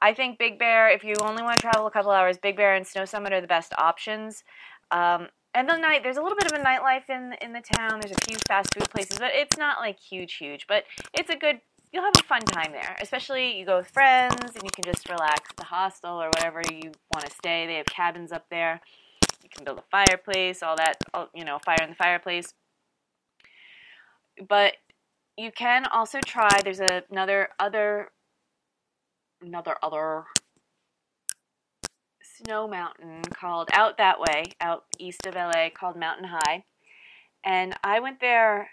I 0.01 0.13
think 0.13 0.37
Big 0.37 0.59
Bear, 0.59 0.89
if 0.89 1.05
you 1.05 1.13
only 1.21 1.41
want 1.41 1.57
to 1.57 1.61
travel 1.61 1.87
a 1.87 1.89
couple 1.89 2.11
hours, 2.11 2.37
Big 2.37 2.57
Bear 2.57 2.75
and 2.75 2.85
Snow 2.85 3.05
Summit 3.05 3.31
are 3.31 3.39
the 3.39 3.47
best 3.47 3.71
options. 3.77 4.43
Um, 4.91 5.29
and 5.53 5.69
the 5.69 5.77
night, 5.77 6.03
there's 6.03 6.17
a 6.17 6.21
little 6.21 6.37
bit 6.37 6.51
of 6.51 6.59
a 6.59 6.61
nightlife 6.61 7.09
in 7.09 7.33
in 7.41 7.53
the 7.53 7.61
town. 7.61 8.01
There's 8.01 8.17
a 8.17 8.25
few 8.27 8.37
fast 8.45 8.73
food 8.73 8.89
places, 8.89 9.17
but 9.17 9.31
it's 9.33 9.57
not 9.57 9.79
like 9.79 9.97
huge, 9.97 10.33
huge. 10.33 10.67
But 10.67 10.83
it's 11.13 11.29
a 11.29 11.37
good. 11.37 11.61
You'll 11.93 12.03
have 12.03 12.13
a 12.19 12.23
fun 12.23 12.41
time 12.41 12.73
there, 12.73 12.97
especially 13.01 13.57
you 13.57 13.65
go 13.65 13.77
with 13.77 13.87
friends 13.87 14.35
and 14.53 14.63
you 14.63 14.69
can 14.69 14.83
just 14.83 15.07
relax 15.07 15.49
at 15.51 15.55
the 15.55 15.63
hostel 15.63 16.21
or 16.21 16.27
whatever 16.27 16.61
you 16.69 16.91
want 17.13 17.25
to 17.25 17.31
stay. 17.31 17.65
They 17.67 17.75
have 17.75 17.85
cabins 17.85 18.33
up 18.33 18.49
there. 18.49 18.81
Can 19.55 19.65
build 19.65 19.79
a 19.79 19.83
fireplace, 19.89 20.61
all 20.61 20.75
that, 20.75 20.95
you 21.33 21.45
know, 21.45 21.59
fire 21.63 21.81
in 21.81 21.89
the 21.89 21.95
fireplace. 21.95 22.53
But 24.47 24.73
you 25.37 25.51
can 25.51 25.85
also 25.85 26.19
try, 26.25 26.49
there's 26.63 26.79
a, 26.79 27.03
another, 27.09 27.49
other, 27.59 28.09
another, 29.41 29.75
other 29.81 30.25
snow 32.21 32.67
mountain 32.67 33.21
called 33.33 33.69
out 33.73 33.97
that 33.97 34.19
way, 34.19 34.43
out 34.59 34.85
east 34.99 35.25
of 35.25 35.35
LA, 35.35 35.69
called 35.73 35.95
Mountain 35.95 36.29
High. 36.29 36.63
And 37.43 37.75
I 37.83 37.99
went 37.99 38.19
there 38.19 38.71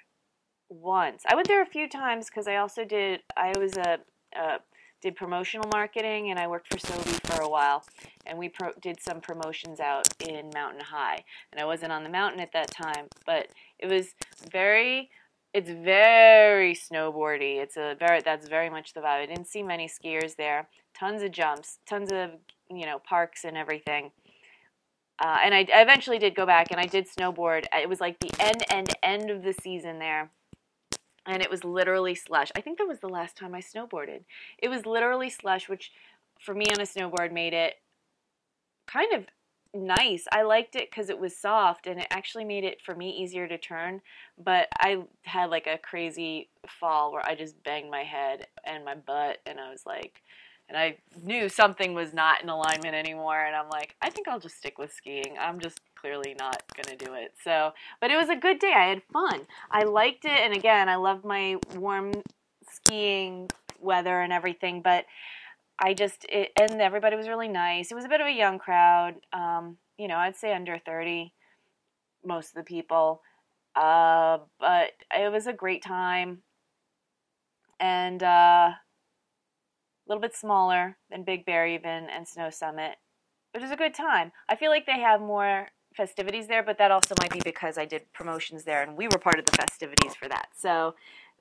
once. 0.69 1.23
I 1.29 1.35
went 1.35 1.49
there 1.49 1.63
a 1.63 1.67
few 1.67 1.89
times 1.89 2.27
because 2.27 2.49
I 2.49 2.57
also 2.57 2.85
did, 2.85 3.21
I 3.37 3.53
was 3.59 3.77
a, 3.77 3.99
a 4.35 4.59
did 5.03 5.17
promotional 5.17 5.69
marketing 5.75 6.31
and 6.31 6.39
I 6.39 6.47
worked 6.47 6.73
for 6.73 6.79
Sobe 6.79 7.27
for 7.27 7.43
a 7.43 7.49
while 7.49 7.85
and 8.25 8.39
we 8.39 8.49
pro- 8.49 8.73
did 8.81 9.01
some 9.01 9.21
promotions 9.21 9.81
out 9.81 10.09
in 10.21 10.51
Mountain 10.55 10.81
High. 10.81 11.25
And 11.51 11.61
I 11.61 11.65
wasn't 11.65 11.93
on 11.93 12.05
the 12.05 12.09
mountain 12.09 12.41
at 12.41 12.53
that 12.53 12.71
time 12.71 13.09
but 13.27 13.49
it 13.79 13.87
was 13.87 14.15
very 14.51 15.11
it's 15.55 15.69
very 15.69 16.75
snowboardy. 16.75 17.59
It's 17.59 17.77
a 17.77 17.95
very 17.99 18.23
that's 18.23 18.49
very 18.49 18.71
much 18.71 18.95
the 18.95 19.01
vibe. 19.01 19.23
I 19.23 19.27
didn't 19.27 19.49
see 19.49 19.63
many 19.63 19.87
skiers 19.87 20.37
there. 20.37 20.69
Tons 20.99 21.23
of 21.23 21.31
jumps 21.33 21.79
tons 21.87 22.11
of 22.13 22.31
you 22.71 22.87
know 22.87 22.99
parks 22.99 23.45
and 23.45 23.57
everything. 23.57 24.13
Uh, 25.23 25.39
and 25.45 25.55
I, 25.55 25.67
I 25.75 25.83
eventually 25.83 26.19
did 26.19 26.35
go 26.35 26.47
back 26.47 26.71
and 26.71 26.81
I 26.81 26.87
did 26.87 27.07
snowboard. 27.07 27.67
It 27.73 27.89
was 27.89 28.01
like 28.01 28.19
the 28.21 28.31
end 28.41 28.65
end 28.71 28.95
end 29.03 29.31
of 29.31 29.43
the 29.43 29.53
season 29.53 29.99
there 29.99 30.31
and 31.27 31.43
it 31.43 31.51
was 31.51 31.65
literally 31.65 32.15
slush. 32.15 32.51
I 32.57 32.61
think 32.61 32.79
that 32.79 32.89
was 32.89 33.01
the 33.01 33.09
last 33.09 33.37
time 33.37 33.55
I 33.55 33.61
snowboarded. 33.61 34.23
It 34.59 34.69
was 34.69 34.87
literally 34.87 35.31
slush, 35.31 35.69
which 35.69 35.93
for 36.41 36.55
me 36.55 36.67
on 36.73 36.81
a 36.81 36.85
snowboard 36.85 37.33
made 37.33 37.55
it 37.55 37.75
kind 38.87 39.13
of 39.13 39.27
nice. 39.75 40.27
I 40.33 40.43
liked 40.43 40.77
it 40.77 40.91
because 40.91 41.09
it 41.09 41.19
was 41.19 41.37
soft 41.37 41.87
and 41.87 42.01
it 42.01 42.07
actually 42.11 42.45
made 42.45 42.65
it 42.65 42.81
for 42.85 42.95
me 42.95 43.11
easier 43.11 43.49
to 43.49 43.57
turn. 43.57 44.03
But 44.43 44.69
I 44.81 45.05
had 45.23 45.51
like 45.51 45.67
a 45.67 45.79
crazy 45.79 46.49
fall 46.69 47.13
where 47.13 47.25
I 47.25 47.35
just 47.35 47.63
banged 47.63 47.91
my 47.91 48.03
head 48.03 48.47
and 48.65 48.85
my 48.85 48.95
butt, 48.95 49.39
and 49.47 49.59
I 49.61 49.71
was 49.71 49.87
like, 49.87 50.23
and 50.69 50.79
I 50.79 50.97
knew 51.23 51.49
something 51.49 51.95
was 51.95 52.15
not 52.15 52.43
in 52.43 52.49
alignment 52.49 52.95
anymore. 52.95 53.41
And 53.45 53.55
I'm 53.55 53.69
like, 53.69 53.97
I 54.01 54.11
think 54.11 54.29
I'll 54.29 54.41
just 54.41 54.57
stick 54.57 54.79
with 54.79 54.93
skiing. 54.93 55.37
I'm 55.39 55.61
just 55.61 55.81
clearly 56.03 56.35
not 56.39 56.63
going 56.75 56.99
to 56.99 57.05
do 57.05 57.15
it. 57.15 57.33
So, 57.43 57.71
but 58.01 58.11
it 58.11 58.17
was 58.17 58.29
a 58.29 58.37
good 58.37 58.59
day. 58.59 58.73
I 58.77 58.89
had 58.89 59.03
fun. 59.13 59.47
I 59.71 59.85
liked 59.85 60.25
it. 60.25 60.39
And 60.39 60.53
again, 60.53 60.89
I 60.89 60.97
loved 60.97 61.25
my 61.25 61.57
warm 61.77 62.13
skiing 62.71 63.49
weather 63.81 64.21
and 64.21 64.33
everything. 64.33 64.83
But 64.83 65.05
I 65.79 65.95
just, 65.95 66.27
it, 66.29 66.51
and 66.61 66.81
everybody 66.81 67.17
was 67.17 67.29
really 67.29 67.49
nice. 67.49 67.91
It 67.91 67.95
was 67.95 68.05
a 68.05 68.09
bit 68.09 68.21
of 68.21 68.27
a 68.27 68.33
young 68.33 68.59
crowd. 68.59 69.15
Um, 69.33 69.79
you 69.97 70.09
know, 70.09 70.17
I'd 70.17 70.37
say 70.37 70.53
under 70.53 70.79
30, 70.85 71.33
most 72.25 72.49
of 72.49 72.55
the 72.57 72.65
people. 72.65 73.23
Uh, 73.77 74.39
but 74.59 74.91
it 75.17 75.33
was 75.33 75.47
a 75.47 75.53
great 75.53 75.83
time. 75.83 76.43
And, 77.79 78.23
uh, 78.23 78.73
a 80.05 80.09
little 80.09 80.21
bit 80.21 80.35
smaller 80.35 80.97
than 81.11 81.23
Big 81.23 81.47
Bear 81.47 81.67
even 81.67 82.09
and 82.11 82.27
Snow 82.27 82.51
Summit. 82.51 82.97
It 83.55 83.61
was 83.61 83.71
a 83.71 83.77
good 83.77 83.95
time. 83.95 84.33
I 84.49 84.57
feel 84.57 84.71
like 84.71 84.85
they 84.85 84.99
have 84.99 85.21
more 85.21 85.69
festivities 85.97 86.47
there, 86.47 86.63
but 86.63 86.79
that 86.79 86.91
also 86.91 87.15
might 87.21 87.31
be 87.31 87.41
because 87.45 87.79
I 87.79 87.85
did 87.85 88.13
promotions 88.13 88.65
there 88.65 88.83
and 88.83 88.97
we 88.97 89.07
were 89.07 89.19
part 89.19 89.39
of 89.39 89.45
the 89.45 89.57
festivities 89.57 90.15
for 90.15 90.29
that. 90.29 90.49
So 90.57 90.95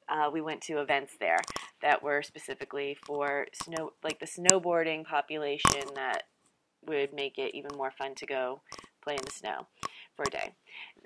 uh, 0.10 0.29
we 0.31 0.41
went 0.41 0.62
to 0.62 0.79
events 0.79 1.13
there 1.20 1.39
that 1.81 2.03
were 2.03 2.22
specifically 2.22 2.98
for 3.05 3.48
snow, 3.63 3.93
like 4.03 4.20
the 4.20 4.25
snowboarding 4.25 5.05
population 5.05 5.81
that 5.96 6.24
would 6.86 7.13
make 7.13 7.38
it 7.38 7.55
even 7.55 7.72
more 7.75 7.91
fun 7.91 8.15
to 8.15 8.25
go 8.25 8.62
play 9.01 9.15
in 9.15 9.24
the 9.25 9.31
snow 9.31 9.67
for 10.15 10.24
a 10.27 10.29
day. 10.29 10.53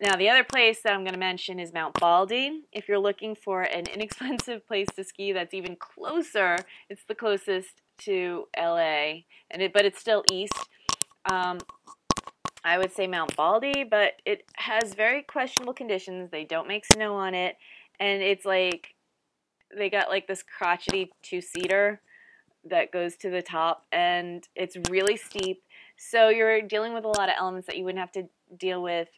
Now, 0.02 0.16
the 0.16 0.30
other 0.30 0.44
place 0.44 0.82
that 0.82 0.94
I'm 0.94 1.04
going 1.04 1.14
to 1.14 1.20
mention 1.20 1.60
is 1.60 1.74
Mount 1.74 2.00
Baldy. 2.00 2.64
If 2.72 2.88
you're 2.88 3.00
looking 3.00 3.36
for 3.36 3.62
an 3.62 3.86
inexpensive 3.94 4.68
place 4.68 4.88
to 4.96 5.04
ski 5.04 5.32
that's 5.32 5.54
even 5.54 5.76
closer, 5.76 6.58
it's 6.90 7.04
the 7.08 7.16
closest 7.16 7.82
to 8.00 8.48
LA, 8.58 9.24
and 9.52 9.62
it, 9.62 9.74
but 9.74 9.86
it's 9.86 10.00
still 10.00 10.24
east. 10.32 10.54
Um, 11.32 11.60
I 12.66 12.80
would 12.80 12.92
say 12.92 13.06
Mount 13.06 13.36
Baldy, 13.36 13.84
but 13.84 14.14
it 14.26 14.44
has 14.56 14.96
very 14.96 15.22
questionable 15.22 15.74
conditions. 15.74 16.32
They 16.32 16.44
don't 16.44 16.68
make 16.68 16.84
snow 16.84 17.14
on 17.14 17.36
it, 17.36 17.58
and 18.00 18.24
it's 18.24 18.44
like 18.44 18.96
they 19.78 19.90
got 19.90 20.10
like 20.10 20.28
this 20.28 20.44
crotchety 20.44 21.12
two 21.22 21.42
seater 21.42 22.02
that 22.68 22.92
goes 22.92 23.16
to 23.18 23.30
the 23.30 23.44
top, 23.44 23.86
and 23.92 24.48
it's 24.56 24.78
really 24.90 25.16
steep. 25.16 25.62
So 25.96 26.30
you're 26.30 26.64
dealing 26.64 26.96
with 26.96 27.06
a 27.06 27.10
lot 27.10 27.30
of 27.30 27.36
elements 27.38 27.68
that 27.68 27.78
you 27.78 27.84
wouldn't 27.84 28.00
have 28.00 28.12
to 28.14 28.24
deal 28.58 28.82
with 28.82 29.10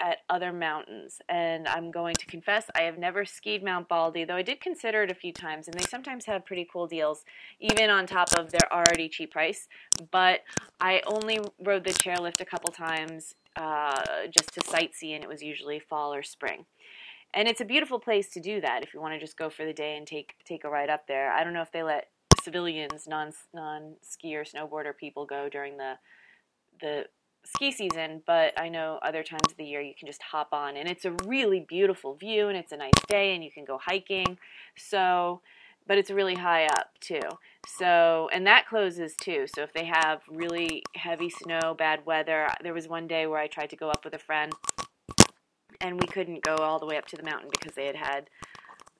at 0.00 0.18
other 0.28 0.52
mountains. 0.52 1.20
And 1.28 1.66
I'm 1.68 1.90
going 1.90 2.14
to 2.16 2.26
confess, 2.26 2.66
I 2.74 2.82
have 2.82 2.98
never 2.98 3.24
skied 3.24 3.64
Mount 3.64 3.88
Baldy, 3.88 4.24
though 4.24 4.36
I 4.36 4.42
did 4.42 4.60
consider 4.60 5.02
it 5.02 5.10
a 5.10 5.14
few 5.14 5.32
times, 5.32 5.68
and 5.68 5.74
they 5.74 5.84
sometimes 5.84 6.26
have 6.26 6.44
pretty 6.44 6.68
cool 6.70 6.86
deals, 6.86 7.24
even 7.60 7.90
on 7.90 8.06
top 8.06 8.28
of 8.36 8.50
their 8.50 8.72
already 8.72 9.08
cheap 9.08 9.32
price. 9.32 9.68
But 10.10 10.40
I 10.80 11.02
only 11.06 11.40
rode 11.58 11.84
the 11.84 11.92
chairlift 11.92 12.40
a 12.40 12.44
couple 12.44 12.72
times 12.72 13.34
uh, 13.56 14.26
just 14.30 14.52
to 14.54 14.60
sightsee, 14.60 15.14
and 15.14 15.24
it 15.24 15.28
was 15.28 15.42
usually 15.42 15.78
fall 15.78 16.12
or 16.12 16.22
spring. 16.22 16.66
And 17.34 17.48
it's 17.48 17.60
a 17.60 17.64
beautiful 17.64 17.98
place 17.98 18.28
to 18.30 18.40
do 18.40 18.60
that 18.60 18.82
if 18.82 18.94
you 18.94 19.00
want 19.00 19.14
to 19.14 19.20
just 19.20 19.36
go 19.36 19.50
for 19.50 19.64
the 19.64 19.72
day 19.72 19.96
and 19.96 20.06
take 20.06 20.34
take 20.44 20.64
a 20.64 20.70
ride 20.70 20.88
up 20.88 21.06
there. 21.06 21.30
I 21.32 21.44
don't 21.44 21.52
know 21.52 21.60
if 21.60 21.72
they 21.72 21.82
let 21.82 22.08
civilians, 22.42 23.06
non 23.06 23.32
non 23.52 23.96
skier, 24.02 24.50
snowboarder 24.50 24.96
people 24.96 25.26
go 25.26 25.48
during 25.48 25.76
the 25.76 25.94
the 26.80 27.06
ski 27.46 27.70
season, 27.70 28.22
but 28.26 28.58
I 28.58 28.68
know 28.68 28.98
other 29.02 29.22
times 29.22 29.50
of 29.50 29.56
the 29.56 29.64
year 29.64 29.80
you 29.80 29.94
can 29.98 30.06
just 30.06 30.22
hop 30.22 30.48
on 30.52 30.76
and 30.76 30.88
it's 30.88 31.04
a 31.04 31.12
really 31.24 31.60
beautiful 31.60 32.14
view 32.14 32.48
and 32.48 32.56
it's 32.56 32.72
a 32.72 32.76
nice 32.76 32.92
day 33.08 33.34
and 33.34 33.44
you 33.44 33.50
can 33.50 33.64
go 33.64 33.78
hiking. 33.78 34.38
So, 34.76 35.40
but 35.86 35.98
it's 35.98 36.10
really 36.10 36.34
high 36.34 36.66
up 36.66 36.90
too. 37.00 37.20
So, 37.66 38.28
and 38.32 38.46
that 38.46 38.66
closes 38.68 39.14
too. 39.20 39.46
So 39.54 39.62
if 39.62 39.72
they 39.72 39.84
have 39.84 40.22
really 40.28 40.82
heavy 40.94 41.30
snow, 41.30 41.74
bad 41.74 42.04
weather, 42.04 42.48
there 42.62 42.74
was 42.74 42.88
one 42.88 43.06
day 43.06 43.26
where 43.26 43.40
I 43.40 43.46
tried 43.46 43.70
to 43.70 43.76
go 43.76 43.90
up 43.90 44.04
with 44.04 44.14
a 44.14 44.18
friend 44.18 44.52
and 45.80 46.00
we 46.00 46.06
couldn't 46.06 46.42
go 46.42 46.56
all 46.56 46.78
the 46.78 46.86
way 46.86 46.96
up 46.96 47.06
to 47.08 47.16
the 47.16 47.22
mountain 47.22 47.48
because 47.50 47.74
they 47.74 47.86
had 47.86 47.96
had 47.96 48.30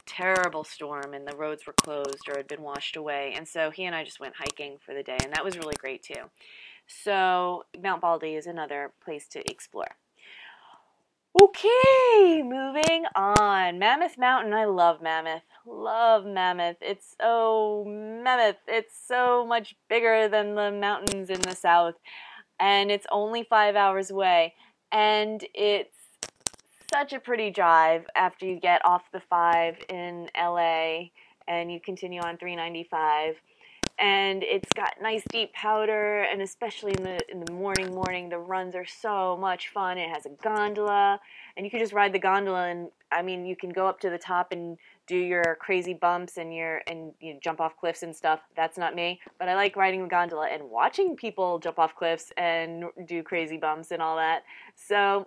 terrible 0.06 0.62
storm 0.62 1.14
and 1.14 1.26
the 1.26 1.36
roads 1.36 1.66
were 1.66 1.72
closed 1.72 2.28
or 2.28 2.36
had 2.36 2.46
been 2.46 2.62
washed 2.62 2.96
away. 2.96 3.34
And 3.36 3.46
so 3.46 3.70
he 3.70 3.84
and 3.84 3.94
I 3.94 4.04
just 4.04 4.20
went 4.20 4.34
hiking 4.36 4.76
for 4.84 4.94
the 4.94 5.02
day 5.02 5.18
and 5.22 5.32
that 5.32 5.44
was 5.44 5.58
really 5.58 5.74
great 5.76 6.02
too. 6.02 6.30
So 6.86 7.64
Mount 7.80 8.00
Baldy 8.00 8.34
is 8.34 8.46
another 8.46 8.92
place 9.04 9.26
to 9.28 9.50
explore. 9.50 9.96
Okay, 11.38 12.42
moving 12.42 13.04
on. 13.14 13.78
Mammoth 13.78 14.16
Mountain. 14.16 14.54
I 14.54 14.64
love 14.64 15.02
Mammoth. 15.02 15.42
Love 15.66 16.24
Mammoth. 16.24 16.78
It's 16.80 17.14
oh 17.20 17.84
Mammoth. 17.84 18.56
It's 18.66 18.94
so 19.06 19.44
much 19.46 19.76
bigger 19.88 20.28
than 20.28 20.54
the 20.54 20.70
mountains 20.70 21.28
in 21.28 21.40
the 21.42 21.54
south. 21.54 21.96
And 22.58 22.90
it's 22.90 23.06
only 23.10 23.42
five 23.42 23.76
hours 23.76 24.10
away. 24.10 24.54
And 24.90 25.44
it's 25.52 25.96
such 26.90 27.12
a 27.12 27.20
pretty 27.20 27.50
drive 27.50 28.06
after 28.14 28.46
you 28.46 28.58
get 28.58 28.82
off 28.86 29.02
the 29.12 29.20
five 29.20 29.76
in 29.90 30.30
LA 30.34 31.08
and 31.46 31.70
you 31.70 31.80
continue 31.80 32.20
on 32.20 32.38
395 32.38 33.36
and 33.98 34.42
it's 34.42 34.70
got 34.74 34.94
nice 35.00 35.22
deep 35.30 35.52
powder 35.54 36.22
and 36.22 36.42
especially 36.42 36.92
in 36.92 37.02
the 37.02 37.18
in 37.30 37.42
the 37.42 37.52
morning 37.52 37.94
morning 37.94 38.28
the 38.28 38.38
runs 38.38 38.74
are 38.74 38.84
so 38.84 39.38
much 39.40 39.68
fun. 39.68 39.96
It 39.96 40.10
has 40.10 40.26
a 40.26 40.30
gondola 40.42 41.18
and 41.56 41.64
you 41.64 41.70
can 41.70 41.80
just 41.80 41.94
ride 41.94 42.12
the 42.12 42.18
gondola 42.18 42.68
and 42.68 42.88
i 43.10 43.22
mean 43.22 43.46
you 43.46 43.56
can 43.56 43.70
go 43.70 43.86
up 43.86 43.98
to 44.00 44.10
the 44.10 44.18
top 44.18 44.52
and 44.52 44.76
do 45.06 45.16
your 45.16 45.56
crazy 45.60 45.94
bumps 45.94 46.36
and 46.36 46.54
your 46.54 46.82
and 46.86 47.12
you 47.20 47.38
jump 47.42 47.60
off 47.60 47.76
cliffs 47.78 48.02
and 48.02 48.14
stuff. 48.14 48.40
That's 48.54 48.76
not 48.76 48.94
me 48.94 49.20
but 49.38 49.48
i 49.48 49.54
like 49.54 49.76
riding 49.76 50.02
the 50.02 50.08
gondola 50.08 50.48
and 50.48 50.68
watching 50.70 51.16
people 51.16 51.58
jump 51.58 51.78
off 51.78 51.94
cliffs 51.94 52.32
and 52.36 52.84
do 53.06 53.22
crazy 53.22 53.56
bumps 53.56 53.92
and 53.92 54.02
all 54.02 54.16
that. 54.16 54.42
So 54.74 55.26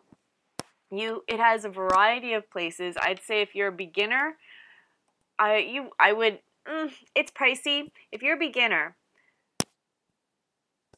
you 0.92 1.24
it 1.28 1.40
has 1.40 1.66
a 1.66 1.70
variety 1.70 2.34
of 2.34 2.50
places. 2.52 2.96
I'd 3.02 3.22
say 3.24 3.42
if 3.42 3.56
you're 3.56 3.70
a 3.70 3.72
beginner 3.72 4.36
i 5.40 5.58
you 5.58 5.90
i 6.00 6.14
would 6.14 6.40
mm, 6.70 6.92
it's 7.16 7.32
pricey. 7.32 7.92
If 8.12 8.22
you're 8.22 8.36
a 8.36 8.40
beginner, 8.40 8.96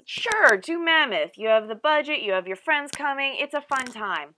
sure, 0.06 0.58
do 0.58 0.80
Mammoth. 0.84 1.38
You 1.38 1.48
have 1.50 1.68
the 1.68 1.76
budget, 1.76 2.22
you 2.22 2.34
have 2.34 2.48
your 2.48 2.58
friends 2.58 2.92
coming. 2.92 3.36
It's 3.38 3.54
a 3.54 3.62
fun 3.62 3.86
time. 3.86 4.36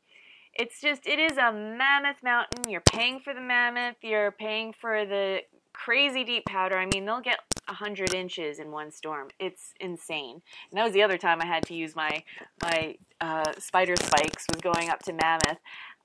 It's 0.56 0.80
just, 0.80 1.08
it 1.08 1.18
is 1.18 1.38
a 1.38 1.52
mammoth 1.52 2.22
mountain. 2.24 2.70
You're 2.70 2.82
paying 2.82 3.20
for 3.20 3.34
the 3.34 3.42
mammoth, 3.42 3.96
you're 4.04 4.32
paying 4.32 4.72
for 4.80 5.04
the 5.04 5.40
crazy 5.74 6.24
deep 6.24 6.46
powder. 6.46 6.78
I 6.78 6.86
mean, 6.86 7.06
they'll 7.06 7.22
get 7.22 7.40
100 7.68 8.14
inches 8.14 8.60
in 8.60 8.72
one 8.72 8.92
storm. 8.92 9.30
It's 9.40 9.74
insane. 9.80 10.42
And 10.70 10.78
that 10.78 10.84
was 10.84 10.94
the 10.94 11.02
other 11.02 11.18
time 11.18 11.42
I 11.42 11.48
had 11.48 11.66
to 11.68 11.74
use 11.74 11.96
my, 11.96 12.24
my 12.62 12.96
uh, 13.20 13.52
spider 13.58 13.96
spikes, 13.96 14.46
was 14.54 14.62
going 14.62 14.90
up 14.90 15.00
to 15.04 15.14
Mammoth. 15.14 15.58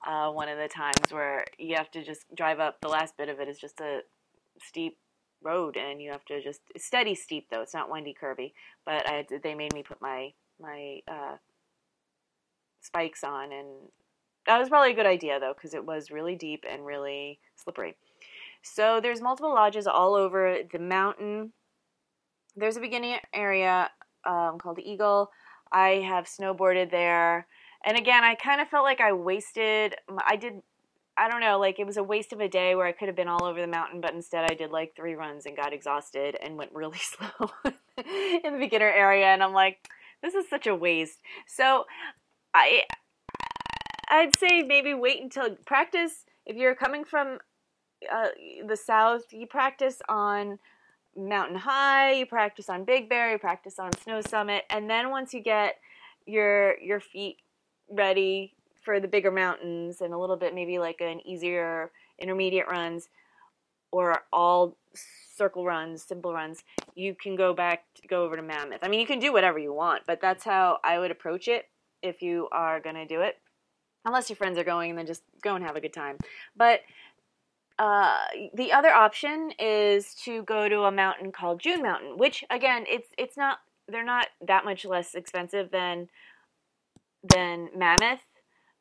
Uh, 0.05 0.31
one 0.31 0.49
of 0.49 0.57
the 0.57 0.67
times 0.67 1.11
where 1.11 1.45
you 1.57 1.75
have 1.75 1.91
to 1.91 2.03
just 2.03 2.25
drive 2.35 2.59
up. 2.59 2.79
The 2.81 2.87
last 2.87 3.17
bit 3.17 3.29
of 3.29 3.39
it 3.39 3.47
is 3.47 3.59
just 3.59 3.79
a 3.81 3.99
steep 4.63 4.97
road 5.43 5.77
and 5.77 6.01
you 6.01 6.11
have 6.11 6.25
to 6.25 6.41
just 6.41 6.61
steady 6.77 7.15
steep 7.15 7.47
though. 7.49 7.61
It's 7.61 7.73
not 7.73 7.89
windy 7.89 8.15
curvy. 8.19 8.53
But 8.85 9.07
I 9.07 9.25
they 9.43 9.55
made 9.55 9.73
me 9.73 9.83
put 9.83 10.01
my 10.01 10.33
my 10.59 10.99
uh, 11.07 11.37
spikes 12.81 13.23
on 13.23 13.51
and 13.51 13.67
that 14.45 14.57
was 14.57 14.69
probably 14.69 14.91
a 14.91 14.95
good 14.95 15.05
idea 15.05 15.39
though 15.39 15.53
because 15.53 15.73
it 15.73 15.85
was 15.85 16.11
really 16.11 16.35
deep 16.35 16.65
and 16.69 16.85
really 16.85 17.39
slippery. 17.55 17.95
So 18.61 18.99
there's 19.01 19.21
multiple 19.21 19.53
lodges 19.53 19.87
all 19.87 20.15
over 20.15 20.57
the 20.71 20.79
mountain. 20.79 21.53
There's 22.55 22.77
a 22.77 22.81
beginning 22.81 23.17
area 23.33 23.89
um, 24.25 24.57
called 24.57 24.79
eagle. 24.79 25.31
I 25.71 26.03
have 26.07 26.25
snowboarded 26.25 26.91
there. 26.91 27.47
And 27.85 27.97
again 27.97 28.25
i 28.25 28.35
kind 28.35 28.59
of 28.59 28.67
felt 28.67 28.83
like 28.83 28.99
i 28.99 29.13
wasted 29.13 29.95
i 30.27 30.35
did 30.35 30.61
I 31.19 31.27
don't 31.27 31.41
know, 31.41 31.59
like 31.59 31.79
it 31.79 31.85
was 31.85 31.97
a 31.97 32.03
waste 32.03 32.31
of 32.31 32.39
a 32.39 32.47
day 32.47 32.75
where 32.75 32.85
I 32.85 32.93
could 32.93 33.09
have 33.09 33.15
been 33.15 33.27
all 33.27 33.43
over 33.43 33.59
the 33.59 33.67
mountain, 33.67 33.99
but 33.99 34.13
instead 34.13 34.49
I 34.49 34.53
did 34.53 34.71
like 34.71 34.95
three 34.95 35.15
runs 35.15 35.45
and 35.45 35.55
got 35.55 35.73
exhausted 35.73 36.37
and 36.41 36.57
went 36.57 36.71
really 36.73 36.97
slow 36.99 37.51
in 37.97 38.53
the 38.53 38.59
beginner 38.59 38.89
area. 38.89 39.25
And 39.25 39.43
I'm 39.43 39.51
like, 39.51 39.89
this 40.23 40.33
is 40.33 40.49
such 40.49 40.65
a 40.65 40.73
waste. 40.73 41.19
So 41.45 41.85
I, 42.53 42.83
I'd 44.09 44.33
say 44.37 44.63
maybe 44.63 44.93
wait 44.93 45.21
until 45.21 45.57
practice. 45.65 46.23
If 46.45 46.55
you're 46.55 46.73
coming 46.73 47.03
from 47.03 47.39
uh, 48.09 48.29
the 48.65 48.77
south, 48.77 49.23
you 49.31 49.45
practice 49.45 50.01
on 50.07 50.57
Mountain 51.17 51.57
High, 51.57 52.13
you 52.13 52.25
practice 52.27 52.69
on 52.69 52.85
Big 52.85 53.09
Bear, 53.09 53.33
you 53.33 53.39
practice 53.39 53.77
on 53.77 53.91
Snow 54.03 54.21
Summit, 54.21 54.63
and 54.69 54.89
then 54.89 55.09
once 55.09 55.33
you 55.33 55.41
get 55.41 55.75
your 56.25 56.79
your 56.79 57.01
feet 57.01 57.37
ready 57.89 58.53
for 58.89 58.99
the 58.99 59.07
bigger 59.07 59.29
mountains 59.29 60.01
and 60.01 60.15
a 60.15 60.17
little 60.17 60.35
bit 60.35 60.55
maybe 60.55 60.79
like 60.79 60.99
an 60.99 61.21
easier 61.23 61.91
intermediate 62.17 62.67
runs 62.67 63.07
or 63.91 64.23
all 64.33 64.75
circle 64.95 65.63
runs, 65.63 66.01
simple 66.01 66.33
runs, 66.33 66.63
you 66.95 67.13
can 67.13 67.35
go 67.35 67.53
back 67.53 67.83
go 68.07 68.23
over 68.23 68.35
to 68.35 68.41
Mammoth. 68.41 68.79
I 68.81 68.87
mean, 68.87 68.99
you 68.99 69.05
can 69.05 69.19
do 69.19 69.31
whatever 69.31 69.59
you 69.59 69.71
want, 69.71 70.01
but 70.07 70.19
that's 70.19 70.43
how 70.43 70.79
I 70.83 70.97
would 70.97 71.11
approach 71.11 71.47
it 71.47 71.67
if 72.01 72.23
you 72.23 72.47
are 72.51 72.79
going 72.79 72.95
to 72.95 73.05
do 73.05 73.21
it. 73.21 73.37
Unless 74.05 74.27
your 74.27 74.37
friends 74.37 74.57
are 74.57 74.63
going, 74.63 74.89
and 74.89 74.97
then 74.97 75.05
just 75.05 75.21
go 75.43 75.53
and 75.53 75.63
have 75.63 75.75
a 75.75 75.81
good 75.81 75.93
time. 75.93 76.17
But 76.57 76.79
uh, 77.77 78.17
the 78.55 78.71
other 78.71 78.89
option 78.89 79.51
is 79.59 80.15
to 80.23 80.41
go 80.41 80.67
to 80.67 80.85
a 80.85 80.91
mountain 80.91 81.31
called 81.31 81.59
June 81.59 81.83
Mountain, 81.83 82.17
which 82.17 82.43
again, 82.49 82.85
it's 82.87 83.09
it's 83.19 83.37
not 83.37 83.59
they're 83.87 84.03
not 84.03 84.25
that 84.47 84.65
much 84.65 84.83
less 84.83 85.13
expensive 85.13 85.69
than 85.69 86.09
than 87.23 87.69
Mammoth 87.77 88.21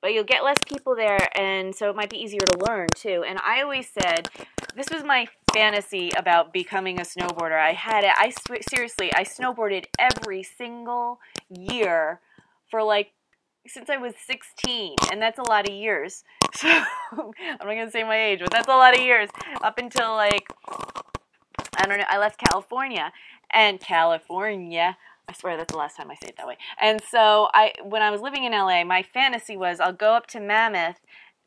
but 0.00 0.12
you'll 0.12 0.24
get 0.24 0.44
less 0.44 0.58
people 0.66 0.94
there 0.94 1.28
and 1.38 1.74
so 1.74 1.90
it 1.90 1.96
might 1.96 2.10
be 2.10 2.18
easier 2.18 2.40
to 2.40 2.64
learn 2.66 2.88
too. 2.94 3.24
And 3.26 3.38
i 3.44 3.62
always 3.62 3.88
said 3.88 4.28
this 4.74 4.88
was 4.90 5.02
my 5.02 5.26
fantasy 5.52 6.10
about 6.16 6.52
becoming 6.52 7.00
a 7.00 7.02
snowboarder. 7.02 7.58
I 7.58 7.72
had 7.72 8.04
it 8.04 8.12
i 8.16 8.32
seriously 8.74 9.12
i 9.14 9.24
snowboarded 9.24 9.86
every 9.98 10.42
single 10.42 11.20
year 11.48 12.20
for 12.70 12.82
like 12.82 13.12
since 13.66 13.90
i 13.90 13.96
was 13.96 14.14
16 14.26 14.94
and 15.12 15.20
that's 15.20 15.38
a 15.38 15.48
lot 15.48 15.68
of 15.68 15.74
years. 15.74 16.24
So 16.54 16.68
i'm 16.68 17.32
not 17.58 17.64
going 17.64 17.84
to 17.84 17.90
say 17.90 18.04
my 18.04 18.18
age 18.18 18.40
but 18.40 18.50
that's 18.50 18.68
a 18.68 18.70
lot 18.70 18.96
of 18.96 19.02
years. 19.04 19.28
Up 19.62 19.78
until 19.78 20.12
like 20.12 20.48
i 21.76 21.86
don't 21.86 21.98
know 21.98 22.04
i 22.08 22.18
left 22.18 22.38
california 22.38 23.12
and 23.52 23.80
california 23.80 24.96
I 25.28 25.34
swear 25.34 25.56
that's 25.56 25.72
the 25.72 25.78
last 25.78 25.96
time 25.96 26.10
I 26.10 26.14
say 26.14 26.28
it 26.28 26.36
that 26.38 26.46
way. 26.46 26.56
And 26.80 27.02
so 27.10 27.48
I, 27.52 27.72
when 27.82 28.00
I 28.00 28.10
was 28.10 28.22
living 28.22 28.44
in 28.44 28.52
LA, 28.52 28.82
my 28.84 29.02
fantasy 29.02 29.56
was 29.56 29.78
I'll 29.78 29.92
go 29.92 30.14
up 30.14 30.26
to 30.28 30.40
Mammoth 30.40 31.00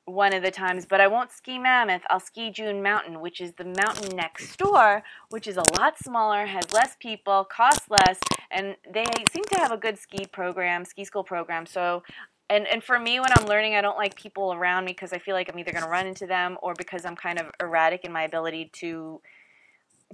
one 0.05 0.33
of 0.33 0.43
the 0.43 0.51
times, 0.51 0.85
but 0.85 1.01
I 1.01 1.07
won't 1.07 1.31
ski 1.31 1.57
Mammoth. 1.57 2.03
I'll 2.09 2.19
ski 2.19 2.51
June 2.51 2.83
Mountain, 2.83 3.21
which 3.21 3.41
is 3.41 3.53
the 3.53 3.65
mountain 3.65 4.15
next 4.15 4.57
door, 4.57 5.03
which 5.29 5.47
is 5.47 5.57
a 5.57 5.63
lot 5.79 5.97
smaller, 5.97 6.45
has 6.45 6.71
less 6.73 6.95
people, 6.99 7.43
costs 7.45 7.89
less, 7.89 8.19
and 8.51 8.75
they 8.91 9.05
seem 9.31 9.43
to 9.45 9.57
have 9.57 9.71
a 9.71 9.77
good 9.77 9.97
ski 9.97 10.25
program, 10.25 10.85
ski 10.85 11.05
school 11.05 11.23
program. 11.23 11.65
So, 11.65 12.03
and 12.49 12.67
and 12.67 12.83
for 12.83 12.99
me, 12.99 13.19
when 13.19 13.29
I'm 13.37 13.45
learning, 13.45 13.75
I 13.75 13.81
don't 13.81 13.97
like 13.97 14.15
people 14.15 14.53
around 14.53 14.85
me 14.85 14.91
because 14.91 15.13
I 15.13 15.17
feel 15.17 15.35
like 15.35 15.49
I'm 15.51 15.57
either 15.57 15.71
going 15.71 15.83
to 15.83 15.89
run 15.89 16.05
into 16.05 16.27
them 16.27 16.57
or 16.61 16.73
because 16.77 17.05
I'm 17.05 17.15
kind 17.15 17.39
of 17.39 17.47
erratic 17.61 18.03
in 18.03 18.11
my 18.11 18.23
ability 18.23 18.69
to 18.73 19.21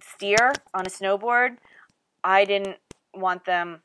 steer 0.02 0.54
on 0.74 0.86
a 0.86 0.90
snowboard. 0.90 1.58
I 2.24 2.46
didn't 2.46 2.78
want 3.18 3.46
them 3.46 3.82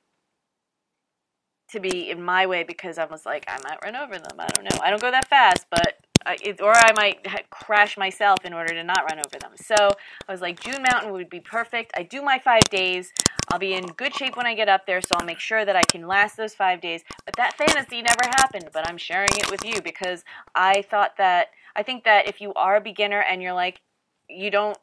to 1.71 1.81
be 1.81 2.11
in 2.11 2.23
my 2.23 2.47
way 2.47 2.63
because 2.63 2.99
I 2.99 3.07
was 3.07 3.25
like, 3.25 3.45
I 3.49 3.59
might 3.63 3.79
run 3.83 3.97
over 3.97 4.15
them. 4.19 4.39
I 4.39 4.47
don't 4.49 4.65
know. 4.65 4.81
I 4.83 4.91
don't 4.91 5.01
go 5.01 5.11
that 5.11 5.29
fast, 5.29 5.67
but 5.71 5.97
I, 6.25 6.37
it, 6.43 6.61
or 6.61 6.73
I 6.73 6.93
might 6.95 7.27
crash 7.51 7.97
myself 7.97 8.45
in 8.45 8.53
order 8.53 8.75
to 8.75 8.85
not 8.85 9.11
run 9.11 9.19
over 9.19 9.39
them. 9.41 9.53
So 9.57 9.75
I 9.75 10.33
was 10.33 10.41
like, 10.41 10.61
June 10.61 10.85
Mountain 10.91 11.13
would 11.13 11.31
be 11.31 11.41
perfect. 11.41 11.93
I 11.97 12.03
do 12.03 12.23
my 12.23 12.39
five 12.39 12.65
days. 12.65 13.13
I'll 13.51 13.59
be 13.59 13.75
in 13.75 13.87
good 13.87 14.15
shape 14.15 14.37
when 14.37 14.47
I 14.47 14.55
get 14.55 14.69
up 14.69 14.87
there, 14.87 15.01
so 15.01 15.17
I'll 15.17 15.27
make 15.27 15.41
sure 15.41 15.65
that 15.65 15.75
I 15.75 15.83
can 15.83 16.07
last 16.07 16.37
those 16.37 16.55
five 16.55 16.81
days. 16.81 17.03
But 17.25 17.37
that 17.37 17.57
fantasy 17.57 18.03
never 18.03 18.25
happened, 18.37 18.69
but 18.73 18.89
I'm 18.89 18.99
sharing 18.99 19.31
it 19.33 19.51
with 19.51 19.65
you 19.65 19.81
because 19.83 20.25
I 20.55 20.83
thought 20.83 21.17
that, 21.19 21.49
I 21.75 21.83
think 21.83 22.05
that 22.05 22.29
if 22.29 22.41
you 22.41 22.53
are 22.55 22.77
a 22.77 22.81
beginner 22.81 23.21
and 23.21 23.43
you're 23.43 23.53
like, 23.55 23.81
you 24.29 24.51
don't, 24.51 24.79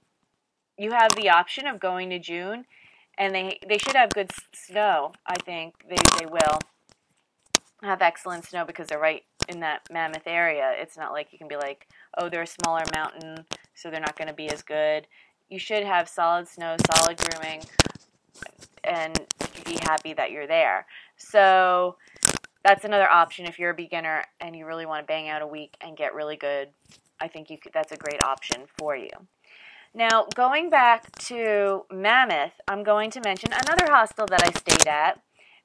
you 0.77 0.91
have 0.91 1.15
the 1.15 1.29
option 1.29 1.67
of 1.67 1.79
going 1.79 2.09
to 2.09 2.19
June, 2.19 2.65
and 3.19 3.35
they, 3.35 3.59
they 3.67 3.77
should 3.77 3.95
have 3.95 4.09
good 4.11 4.31
snow. 4.53 5.11
I 5.27 5.35
think 5.35 5.75
they, 5.87 5.97
they 6.17 6.25
will 6.25 6.59
have 7.83 8.01
excellent 8.01 8.45
snow 8.45 8.65
because 8.65 8.87
they're 8.87 8.99
right 8.99 9.23
in 9.49 9.59
that 9.59 9.81
mammoth 9.91 10.25
area. 10.25 10.73
It's 10.75 10.97
not 10.97 11.11
like 11.11 11.31
you 11.31 11.37
can 11.37 11.47
be 11.47 11.57
like, 11.57 11.87
oh, 12.17 12.29
they're 12.29 12.43
a 12.43 12.47
smaller 12.47 12.83
mountain, 12.93 13.45
so 13.75 13.91
they're 13.91 13.99
not 13.99 14.17
going 14.17 14.29
to 14.29 14.33
be 14.33 14.49
as 14.49 14.61
good. 14.61 15.05
You 15.49 15.59
should 15.59 15.83
have 15.83 16.07
solid 16.07 16.47
snow, 16.47 16.77
solid 16.95 17.17
grooming, 17.17 17.63
and 18.83 19.19
be 19.65 19.77
happy 19.83 20.13
that 20.13 20.31
you're 20.31 20.47
there. 20.47 20.85
So 21.17 21.97
that's 22.63 22.85
another 22.85 23.09
option 23.09 23.45
if 23.45 23.59
you're 23.59 23.71
a 23.71 23.75
beginner 23.75 24.23
and 24.39 24.55
you 24.55 24.65
really 24.65 24.85
want 24.85 25.03
to 25.03 25.07
bang 25.07 25.29
out 25.29 25.41
a 25.41 25.47
week 25.47 25.75
and 25.81 25.97
get 25.97 26.13
really 26.13 26.37
good. 26.37 26.69
I 27.19 27.27
think 27.27 27.49
you 27.49 27.57
could, 27.57 27.73
that's 27.73 27.91
a 27.91 27.97
great 27.97 28.23
option 28.23 28.63
for 28.77 28.95
you. 28.95 29.09
Now, 29.93 30.27
going 30.35 30.69
back 30.69 31.11
to 31.27 31.83
Mammoth, 31.91 32.53
I'm 32.67 32.83
going 32.83 33.09
to 33.11 33.21
mention 33.21 33.49
another 33.51 33.91
hostel 33.91 34.27
that 34.27 34.43
I 34.43 34.51
stayed 34.51 34.87
at 34.87 35.19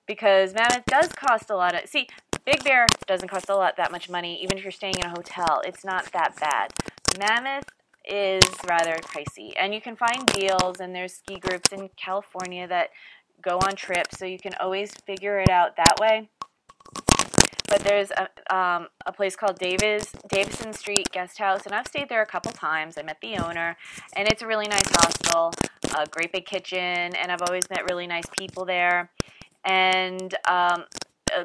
because 0.07 0.55
Mammoth 0.55 0.87
does 0.87 1.09
cost 1.09 1.51
a 1.51 1.57
lot 1.57 1.75
of. 1.75 1.89
See, 1.89 2.09
Big 2.47 2.65
Bear 2.65 2.87
doesn't 3.07 3.29
cost 3.29 3.49
a 3.49 3.55
lot 3.55 3.77
that 3.77 3.93
much 3.93 4.09
money, 4.09 4.43
even 4.43 4.57
if 4.57 4.65
you're 4.65 4.73
staying 4.73 4.99
in 4.99 5.07
a 5.07 5.11
hotel. 5.11 5.61
It's 5.65 5.85
not 5.85 6.11
that 6.13 6.37
bad. 6.41 6.73
Mammoth 7.19 7.67
is 8.07 8.43
rather 8.67 8.97
pricey, 8.97 9.53
and 9.59 9.75
you 9.75 9.81
can 9.81 9.97
find 9.97 10.27
deals. 10.27 10.81
And 10.81 10.95
there's 10.95 11.15
ski 11.15 11.37
groups 11.37 11.71
in 11.73 11.91
California 11.97 12.67
that 12.67 12.91
go 13.43 13.59
on 13.59 13.77
trips, 13.77 14.19
so 14.19 14.25
you 14.25 14.39
can 14.39 14.55
always 14.59 14.93
figure 15.07 15.39
it 15.39 15.51
out 15.51 15.77
that 15.77 15.99
way. 16.01 16.31
But 17.69 17.81
there's 17.81 18.11
a, 18.11 18.55
um, 18.55 18.89
a 19.07 19.13
place 19.13 19.37
called 19.37 19.59
Davis 19.59 20.13
Davison 20.29 20.73
Street 20.73 21.09
Guest 21.13 21.39
House, 21.39 21.65
and 21.65 21.75
I've 21.75 21.87
stayed 21.87 22.09
there 22.09 22.23
a 22.23 22.27
couple 22.27 22.53
times. 22.53 22.99
I 22.99 23.03
met 23.03 23.19
the 23.21 23.37
owner, 23.37 23.77
and 24.17 24.29
it's 24.29 24.43
a 24.43 24.47
really 24.47 24.69
nice 24.69 24.89
hostel, 24.91 25.53
a 25.97 26.07
great 26.07 26.33
big 26.33 26.45
kitchen, 26.45 26.79
and 26.79 27.33
I've 27.33 27.43
always 27.43 27.69
met 27.71 27.89
really 27.91 28.07
nice 28.07 28.27
people 28.39 28.65
there 28.65 29.11
and 29.65 30.35
um, 30.49 30.85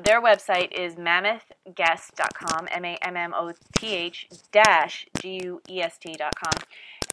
their 0.04 0.22
website 0.22 0.72
is 0.72 0.96
mammothguest.com, 0.96 2.68
M 2.72 2.86
A 2.86 2.98
M 3.02 3.18
M 3.18 3.34
O 3.36 3.52
T 3.78 3.96
H 3.96 4.28
dash 4.52 5.08
G 5.22 5.40
U 5.44 5.62
E 5.70 5.82
S 5.82 5.98
T.com. 5.98 6.54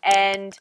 And 0.03 0.59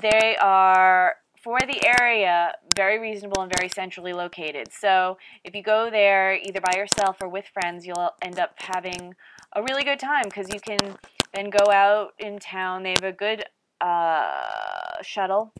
they 0.00 0.36
are, 0.40 1.16
for 1.44 1.58
the 1.60 1.78
area, 2.00 2.54
very 2.74 2.98
reasonable 2.98 3.42
and 3.42 3.52
very 3.54 3.68
centrally 3.68 4.14
located. 4.14 4.72
So 4.72 5.18
if 5.44 5.54
you 5.54 5.62
go 5.62 5.90
there 5.90 6.34
either 6.34 6.60
by 6.60 6.72
yourself 6.74 7.18
or 7.20 7.28
with 7.28 7.44
friends, 7.52 7.86
you'll 7.86 8.12
end 8.22 8.38
up 8.38 8.54
having 8.56 9.14
a 9.54 9.62
really 9.62 9.84
good 9.84 10.00
time 10.00 10.24
because 10.24 10.48
you 10.52 10.58
can 10.58 10.96
then 11.34 11.50
go 11.50 11.70
out 11.70 12.14
in 12.18 12.38
town. 12.38 12.82
They 12.82 12.94
have 12.98 13.04
a 13.04 13.12
good 13.12 13.44
uh, 13.82 15.02
shuttle 15.02 15.52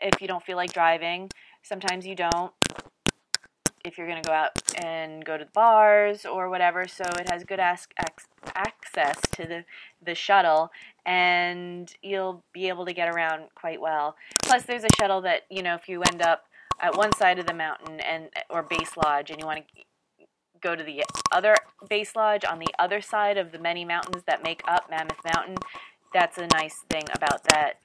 if 0.00 0.22
you 0.22 0.26
don't 0.26 0.42
feel 0.42 0.56
like 0.56 0.72
driving. 0.72 1.28
Sometimes 1.62 2.06
you 2.06 2.14
don't 2.14 2.52
if 3.84 3.96
you're 3.96 4.08
going 4.08 4.20
to 4.20 4.28
go 4.28 4.34
out 4.34 4.50
and 4.82 5.24
go 5.24 5.38
to 5.38 5.44
the 5.44 5.50
bars 5.52 6.26
or 6.26 6.50
whatever. 6.50 6.88
So 6.88 7.04
it 7.20 7.30
has 7.30 7.44
good 7.44 7.60
ac- 7.60 7.86
access 8.54 9.20
to 9.32 9.46
the, 9.46 9.64
the 10.04 10.14
shuttle, 10.14 10.70
and 11.06 11.94
you'll 12.02 12.42
be 12.52 12.68
able 12.68 12.84
to 12.84 12.92
get 12.92 13.08
around 13.08 13.44
quite 13.54 13.80
well. 13.80 14.16
Plus, 14.42 14.64
there's 14.64 14.84
a 14.84 14.88
shuttle 14.98 15.20
that, 15.22 15.42
you 15.48 15.62
know, 15.62 15.74
if 15.74 15.88
you 15.88 16.02
end 16.02 16.20
up 16.20 16.44
at 16.80 16.96
one 16.96 17.14
side 17.14 17.38
of 17.38 17.46
the 17.46 17.54
mountain 17.54 18.00
and 18.00 18.28
or 18.50 18.62
base 18.62 18.96
lodge 18.96 19.30
and 19.30 19.40
you 19.40 19.46
want 19.46 19.58
to 19.58 19.84
go 20.60 20.74
to 20.74 20.82
the 20.82 21.04
other 21.32 21.54
base 21.88 22.16
lodge 22.16 22.44
on 22.44 22.58
the 22.58 22.68
other 22.78 23.00
side 23.00 23.38
of 23.38 23.52
the 23.52 23.58
many 23.58 23.84
mountains 23.84 24.24
that 24.26 24.42
make 24.42 24.62
up 24.66 24.90
Mammoth 24.90 25.20
Mountain, 25.32 25.56
that's 26.12 26.38
a 26.38 26.48
nice 26.54 26.80
thing 26.90 27.04
about 27.14 27.44
that 27.44 27.78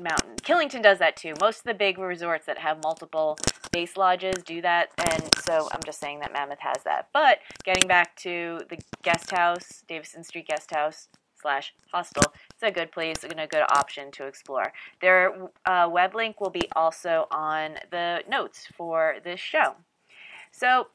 mountain. 0.00 0.36
Killington 0.42 0.82
does 0.82 0.98
that 0.98 1.16
too. 1.16 1.34
Most 1.40 1.58
of 1.58 1.64
the 1.64 1.74
big 1.74 1.98
resorts 1.98 2.46
that 2.46 2.58
have 2.58 2.82
multiple 2.82 3.36
base 3.70 3.96
lodges 3.96 4.42
do 4.44 4.62
that, 4.62 4.90
and 5.10 5.28
so 5.44 5.68
I'm 5.72 5.82
just 5.84 6.00
saying 6.00 6.20
that 6.20 6.32
Mammoth 6.32 6.60
has 6.60 6.82
that. 6.84 7.08
But 7.12 7.38
getting 7.64 7.86
back 7.86 8.16
to 8.16 8.60
the 8.70 8.78
guest 9.02 9.30
house, 9.30 9.82
Davison 9.86 10.24
Street 10.24 10.48
Guest 10.48 10.72
House 10.74 11.08
slash 11.40 11.74
hostel, 11.92 12.32
it's 12.50 12.62
a 12.62 12.70
good 12.70 12.92
place 12.92 13.24
and 13.24 13.40
a 13.40 13.46
good 13.46 13.64
option 13.70 14.10
to 14.12 14.26
explore. 14.26 14.72
Their 15.00 15.48
uh, 15.66 15.88
web 15.90 16.14
link 16.14 16.40
will 16.40 16.50
be 16.50 16.68
also 16.74 17.26
on 17.30 17.76
the 17.90 18.22
notes 18.28 18.66
for 18.76 19.16
this 19.24 19.40
show. 19.40 19.76
So, 20.50 20.88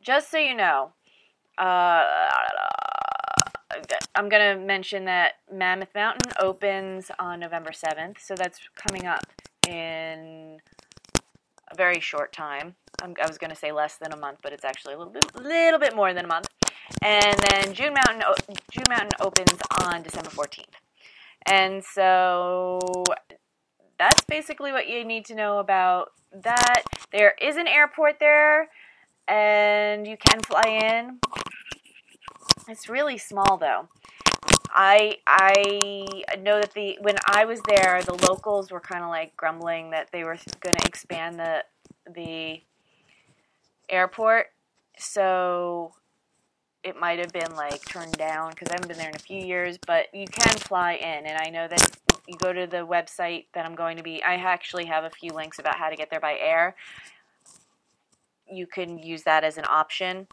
just 0.00 0.30
so 0.30 0.38
you 0.38 0.54
know, 0.54 0.92
uh, 1.58 2.04
I'm 4.14 4.28
going 4.28 4.56
to 4.56 4.64
mention 4.64 5.04
that 5.06 5.34
Mammoth 5.52 5.94
Mountain 5.94 6.32
opens 6.38 7.10
on 7.18 7.40
November 7.40 7.70
7th, 7.70 8.20
so 8.20 8.34
that's 8.34 8.60
coming 8.76 9.06
up 9.06 9.24
in 9.68 10.58
a 11.70 11.76
very 11.76 12.00
short 12.00 12.32
time. 12.32 12.74
I'm, 13.02 13.14
i 13.20 13.26
was 13.26 13.38
going 13.38 13.50
to 13.50 13.56
say 13.56 13.72
less 13.72 13.96
than 13.96 14.12
a 14.12 14.16
month, 14.16 14.38
but 14.42 14.52
it's 14.52 14.64
actually 14.64 14.94
a 14.94 14.98
little 14.98 15.12
bit, 15.12 15.24
little 15.34 15.80
bit 15.80 15.96
more 15.96 16.14
than 16.14 16.24
a 16.24 16.28
month. 16.28 16.46
And 17.02 17.36
then 17.50 17.74
June 17.74 17.94
Mountain 17.94 18.22
June 18.70 18.86
Mountain 18.88 19.10
opens 19.20 19.60
on 19.84 20.02
December 20.02 20.30
14th. 20.30 20.64
And 21.46 21.84
so 21.84 22.80
that's 23.98 24.24
basically 24.24 24.72
what 24.72 24.88
you 24.88 25.04
need 25.04 25.26
to 25.26 25.34
know 25.34 25.58
about 25.58 26.12
that. 26.32 26.82
There 27.12 27.34
is 27.40 27.56
an 27.56 27.68
airport 27.68 28.18
there, 28.18 28.68
and 29.28 30.06
you 30.06 30.16
can 30.16 30.40
fly 30.40 30.62
in. 30.66 31.20
It's 32.68 32.88
really 32.88 33.18
small 33.18 33.58
though. 33.58 33.88
I 34.70 35.18
I 35.26 36.36
know 36.40 36.60
that 36.60 36.72
the 36.72 36.98
when 37.00 37.16
I 37.26 37.44
was 37.44 37.60
there, 37.68 38.00
the 38.02 38.26
locals 38.28 38.72
were 38.72 38.80
kind 38.80 39.04
of 39.04 39.10
like 39.10 39.36
grumbling 39.36 39.90
that 39.90 40.08
they 40.12 40.24
were 40.24 40.36
going 40.60 40.76
to 40.76 40.86
expand 40.86 41.38
the 41.38 41.64
the 42.12 42.62
airport, 43.88 44.46
so 44.98 45.92
it 46.84 47.00
might 47.00 47.18
have 47.18 47.32
been 47.32 47.56
like 47.56 47.84
turned 47.86 48.12
down 48.12 48.50
because 48.50 48.68
I 48.68 48.74
haven't 48.74 48.88
been 48.88 48.98
there 48.98 49.08
in 49.08 49.16
a 49.16 49.18
few 49.18 49.44
years. 49.44 49.78
But 49.86 50.06
you 50.14 50.26
can 50.26 50.56
fly 50.58 50.94
in, 50.94 51.26
and 51.26 51.38
I 51.38 51.50
know 51.50 51.66
that 51.66 51.98
you 52.28 52.36
go 52.38 52.52
to 52.52 52.66
the 52.66 52.86
website 52.86 53.46
that 53.54 53.64
I'm 53.64 53.74
going 53.74 53.96
to 53.96 54.02
be. 54.02 54.22
I 54.22 54.34
actually 54.34 54.84
have 54.86 55.04
a 55.04 55.10
few 55.10 55.30
links 55.30 55.58
about 55.58 55.76
how 55.76 55.88
to 55.88 55.96
get 55.96 56.10
there 56.10 56.20
by 56.20 56.36
air. 56.38 56.76
You 58.46 58.66
can 58.66 58.98
use 58.98 59.22
that 59.22 59.42
as 59.42 59.56
an 59.56 59.64
option. 59.68 60.28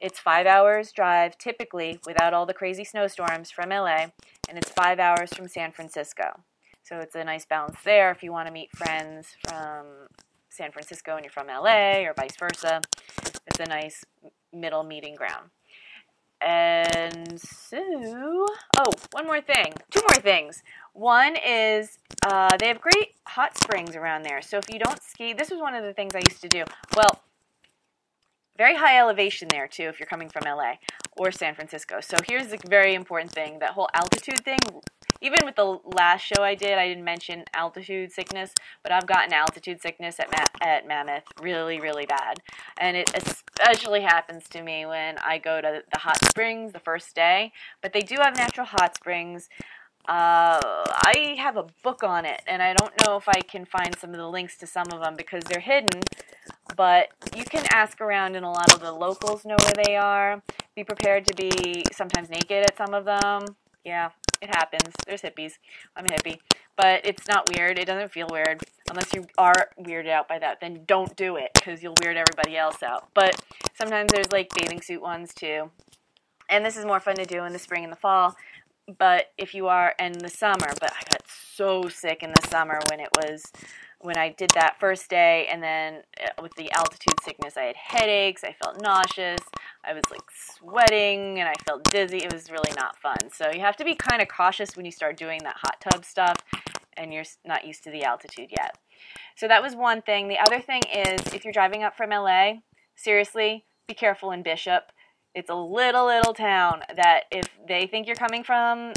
It's 0.00 0.20
five 0.20 0.46
hours 0.46 0.92
drive, 0.92 1.38
typically, 1.38 1.98
without 2.06 2.32
all 2.32 2.46
the 2.46 2.54
crazy 2.54 2.84
snowstorms 2.84 3.50
from 3.50 3.70
LA, 3.70 4.06
and 4.48 4.56
it's 4.56 4.70
five 4.70 5.00
hours 5.00 5.32
from 5.34 5.48
San 5.48 5.72
Francisco. 5.72 6.40
So 6.84 6.98
it's 6.98 7.14
a 7.14 7.24
nice 7.24 7.44
balance 7.44 7.78
there 7.84 8.10
if 8.10 8.22
you 8.22 8.30
want 8.30 8.46
to 8.46 8.52
meet 8.52 8.70
friends 8.76 9.36
from 9.48 9.86
San 10.48 10.72
Francisco 10.72 11.16
and 11.16 11.24
you're 11.24 11.32
from 11.32 11.48
LA 11.48 12.00
or 12.06 12.14
vice 12.14 12.36
versa. 12.38 12.80
It's 13.46 13.60
a 13.60 13.66
nice 13.66 14.04
middle 14.52 14.84
meeting 14.84 15.14
ground. 15.14 15.50
And 16.40 17.40
so, 17.40 18.46
oh, 18.78 18.92
one 19.12 19.26
more 19.26 19.40
thing. 19.40 19.74
Two 19.90 20.00
more 20.00 20.22
things. 20.22 20.62
One 20.92 21.36
is 21.36 21.98
uh, 22.26 22.56
they 22.58 22.68
have 22.68 22.80
great 22.80 23.14
hot 23.24 23.56
springs 23.58 23.96
around 23.96 24.22
there. 24.22 24.40
So 24.42 24.58
if 24.58 24.70
you 24.72 24.78
don't 24.78 25.02
ski, 25.02 25.32
this 25.32 25.50
was 25.50 25.60
one 25.60 25.74
of 25.74 25.84
the 25.84 25.92
things 25.92 26.14
I 26.14 26.20
used 26.28 26.42
to 26.42 26.48
do. 26.48 26.64
Well, 26.96 27.22
very 28.56 28.76
high 28.76 28.98
elevation 28.98 29.48
there 29.48 29.68
too 29.68 29.84
if 29.84 30.00
you're 30.00 30.08
coming 30.08 30.28
from 30.28 30.42
LA 30.44 30.74
or 31.16 31.30
San 31.30 31.54
Francisco. 31.54 32.00
So 32.00 32.16
here's 32.28 32.48
the 32.48 32.58
very 32.68 32.94
important 32.94 33.32
thing: 33.32 33.60
that 33.60 33.70
whole 33.70 33.88
altitude 33.94 34.44
thing 34.44 34.58
even 35.20 35.40
with 35.44 35.56
the 35.56 35.78
last 35.96 36.22
show 36.22 36.42
I 36.42 36.54
did, 36.54 36.78
I 36.78 36.88
didn't 36.88 37.04
mention 37.04 37.44
altitude 37.54 38.12
sickness, 38.12 38.52
but 38.82 38.92
I've 38.92 39.06
gotten 39.06 39.32
altitude 39.32 39.80
sickness 39.80 40.20
at 40.20 40.30
Ma- 40.30 40.66
at 40.66 40.86
Mammoth 40.86 41.24
really, 41.40 41.80
really 41.80 42.06
bad, 42.06 42.40
and 42.78 42.96
it 42.96 43.10
especially 43.14 44.02
happens 44.02 44.48
to 44.50 44.62
me 44.62 44.86
when 44.86 45.16
I 45.24 45.38
go 45.38 45.60
to 45.60 45.82
the 45.92 45.98
hot 45.98 46.24
springs 46.24 46.72
the 46.72 46.80
first 46.80 47.14
day. 47.14 47.52
But 47.82 47.92
they 47.92 48.00
do 48.00 48.16
have 48.20 48.36
natural 48.36 48.66
hot 48.66 48.94
springs. 48.94 49.48
Uh, 50.08 50.58
I 51.04 51.36
have 51.38 51.56
a 51.56 51.66
book 51.82 52.02
on 52.02 52.24
it, 52.24 52.40
and 52.46 52.62
I 52.62 52.72
don't 52.72 52.94
know 53.04 53.16
if 53.16 53.28
I 53.28 53.40
can 53.42 53.66
find 53.66 53.96
some 53.98 54.10
of 54.10 54.16
the 54.16 54.28
links 54.28 54.56
to 54.58 54.66
some 54.66 54.86
of 54.92 55.02
them 55.02 55.16
because 55.16 55.44
they're 55.44 55.60
hidden. 55.60 56.00
But 56.76 57.08
you 57.36 57.44
can 57.44 57.66
ask 57.72 58.00
around, 58.00 58.36
and 58.36 58.44
a 58.44 58.48
lot 58.48 58.72
of 58.72 58.80
the 58.80 58.92
locals 58.92 59.44
know 59.44 59.56
where 59.60 59.84
they 59.84 59.96
are. 59.96 60.42
Be 60.74 60.84
prepared 60.84 61.26
to 61.26 61.34
be 61.34 61.84
sometimes 61.92 62.30
naked 62.30 62.64
at 62.64 62.76
some 62.78 62.94
of 62.94 63.04
them. 63.04 63.56
Yeah, 63.84 64.10
it 64.40 64.54
happens. 64.54 64.94
There's 65.06 65.22
hippies. 65.22 65.54
I'm 65.96 66.04
a 66.06 66.08
hippie. 66.08 66.38
But 66.76 67.04
it's 67.04 67.26
not 67.26 67.48
weird. 67.56 67.78
It 67.78 67.86
doesn't 67.86 68.12
feel 68.12 68.28
weird. 68.30 68.62
Unless 68.88 69.12
you 69.12 69.26
are 69.36 69.70
weirded 69.80 70.10
out 70.10 70.28
by 70.28 70.38
that, 70.38 70.60
then 70.60 70.84
don't 70.86 71.14
do 71.16 71.36
it 71.36 71.50
because 71.54 71.82
you'll 71.82 71.96
weird 72.02 72.16
everybody 72.16 72.56
else 72.56 72.82
out. 72.82 73.08
But 73.14 73.40
sometimes 73.74 74.12
there's 74.12 74.30
like 74.32 74.50
bathing 74.54 74.80
suit 74.80 75.02
ones 75.02 75.34
too. 75.34 75.70
And 76.48 76.64
this 76.64 76.76
is 76.76 76.84
more 76.84 77.00
fun 77.00 77.16
to 77.16 77.24
do 77.24 77.44
in 77.44 77.52
the 77.52 77.58
spring 77.58 77.84
and 77.84 77.92
the 77.92 77.96
fall. 77.96 78.36
But 78.98 79.32
if 79.36 79.54
you 79.54 79.68
are 79.68 79.94
in 79.98 80.12
the 80.12 80.30
summer, 80.30 80.68
but 80.80 80.92
I 80.92 81.02
got 81.10 81.22
so 81.28 81.88
sick 81.88 82.22
in 82.22 82.30
the 82.30 82.48
summer 82.48 82.78
when 82.90 83.00
it 83.00 83.10
was 83.16 83.52
when 84.00 84.16
I 84.16 84.30
did 84.30 84.50
that 84.50 84.78
first 84.78 85.10
day, 85.10 85.48
and 85.50 85.62
then 85.62 86.02
uh, 86.22 86.40
with 86.40 86.54
the 86.54 86.70
altitude 86.72 87.20
sickness, 87.22 87.56
I 87.56 87.64
had 87.64 87.76
headaches, 87.76 88.44
I 88.44 88.54
felt 88.62 88.80
nauseous, 88.80 89.40
I 89.84 89.92
was 89.92 90.04
like 90.10 90.22
sweating, 90.32 91.40
and 91.40 91.48
I 91.48 91.54
felt 91.66 91.84
dizzy. 91.84 92.18
It 92.18 92.32
was 92.32 92.50
really 92.50 92.72
not 92.76 92.96
fun. 92.98 93.18
So 93.32 93.50
you 93.50 93.60
have 93.60 93.76
to 93.76 93.84
be 93.84 93.94
kind 93.94 94.22
of 94.22 94.28
cautious 94.28 94.76
when 94.76 94.86
you 94.86 94.92
start 94.92 95.16
doing 95.16 95.40
that 95.42 95.56
hot 95.56 95.80
tub 95.80 96.04
stuff 96.04 96.36
and 96.96 97.12
you're 97.12 97.24
not 97.44 97.66
used 97.66 97.84
to 97.84 97.90
the 97.90 98.04
altitude 98.04 98.50
yet. 98.50 98.76
So 99.36 99.48
that 99.48 99.62
was 99.62 99.74
one 99.74 100.02
thing. 100.02 100.28
The 100.28 100.38
other 100.38 100.60
thing 100.60 100.82
is 100.82 101.32
if 101.32 101.44
you're 101.44 101.52
driving 101.52 101.84
up 101.84 101.96
from 101.96 102.10
LA, 102.10 102.54
seriously, 102.96 103.64
be 103.86 103.94
careful 103.94 104.32
in 104.32 104.42
Bishop. 104.42 104.92
It's 105.34 105.50
a 105.50 105.54
little, 105.54 106.06
little 106.06 106.34
town 106.34 106.82
that 106.96 107.22
if 107.30 107.46
they 107.66 107.86
think 107.86 108.06
you're 108.06 108.16
coming 108.16 108.42
from 108.42 108.92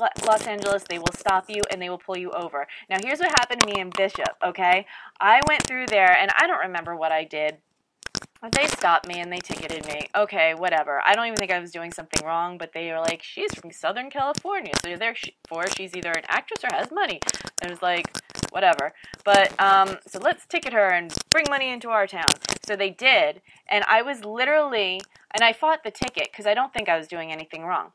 Los 0.00 0.46
Angeles, 0.46 0.84
they 0.88 0.98
will 0.98 1.14
stop 1.14 1.48
you 1.48 1.62
and 1.70 1.80
they 1.80 1.90
will 1.90 1.98
pull 1.98 2.16
you 2.16 2.30
over. 2.30 2.66
Now, 2.88 2.98
here's 3.02 3.20
what 3.20 3.30
happened 3.30 3.60
to 3.62 3.66
me 3.66 3.80
in 3.80 3.90
Bishop, 3.90 4.36
okay? 4.44 4.86
I 5.20 5.40
went 5.46 5.62
through 5.66 5.86
there 5.86 6.16
and 6.16 6.30
I 6.38 6.46
don't 6.46 6.60
remember 6.60 6.96
what 6.96 7.12
I 7.12 7.24
did. 7.24 7.58
They 8.50 8.66
stopped 8.66 9.06
me 9.06 9.20
and 9.20 9.32
they 9.32 9.38
ticketed 9.38 9.86
me. 9.86 10.08
Okay, 10.16 10.54
whatever. 10.54 11.00
I 11.06 11.14
don't 11.14 11.26
even 11.26 11.36
think 11.36 11.52
I 11.52 11.60
was 11.60 11.70
doing 11.70 11.92
something 11.92 12.26
wrong, 12.26 12.58
but 12.58 12.72
they 12.72 12.90
were 12.90 12.98
like, 12.98 13.22
she's 13.22 13.54
from 13.54 13.70
Southern 13.70 14.10
California, 14.10 14.72
so 14.82 14.96
therefore 14.96 15.66
she's 15.76 15.94
either 15.94 16.10
an 16.10 16.24
actress 16.26 16.64
or 16.64 16.74
has 16.74 16.90
money. 16.90 17.20
And 17.60 17.70
was 17.70 17.82
like, 17.82 18.12
whatever. 18.50 18.94
But, 19.24 19.58
um, 19.60 19.98
so 20.08 20.18
let's 20.18 20.44
ticket 20.46 20.72
her 20.72 20.88
and 20.88 21.14
bring 21.30 21.44
money 21.48 21.70
into 21.70 21.90
our 21.90 22.08
town. 22.08 22.32
So 22.66 22.74
they 22.74 22.90
did, 22.90 23.42
and 23.68 23.84
I 23.88 24.02
was 24.02 24.24
literally, 24.24 25.00
and 25.32 25.44
I 25.44 25.52
fought 25.52 25.84
the 25.84 25.92
ticket 25.92 26.28
because 26.32 26.46
I 26.46 26.54
don't 26.54 26.72
think 26.72 26.88
I 26.88 26.98
was 26.98 27.06
doing 27.06 27.30
anything 27.30 27.62
wrong. 27.62 27.92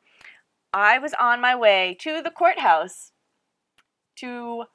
I 0.78 1.00
was 1.00 1.16
on 1.20 1.42
my 1.42 1.56
way 1.56 1.98
to 2.02 2.22
the 2.22 2.30
courthouse 2.30 3.12
to 4.18 4.66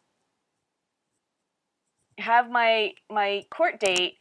have 2.19 2.51
my 2.51 2.95
my 3.09 3.45
court 3.53 3.79
date 3.79 4.17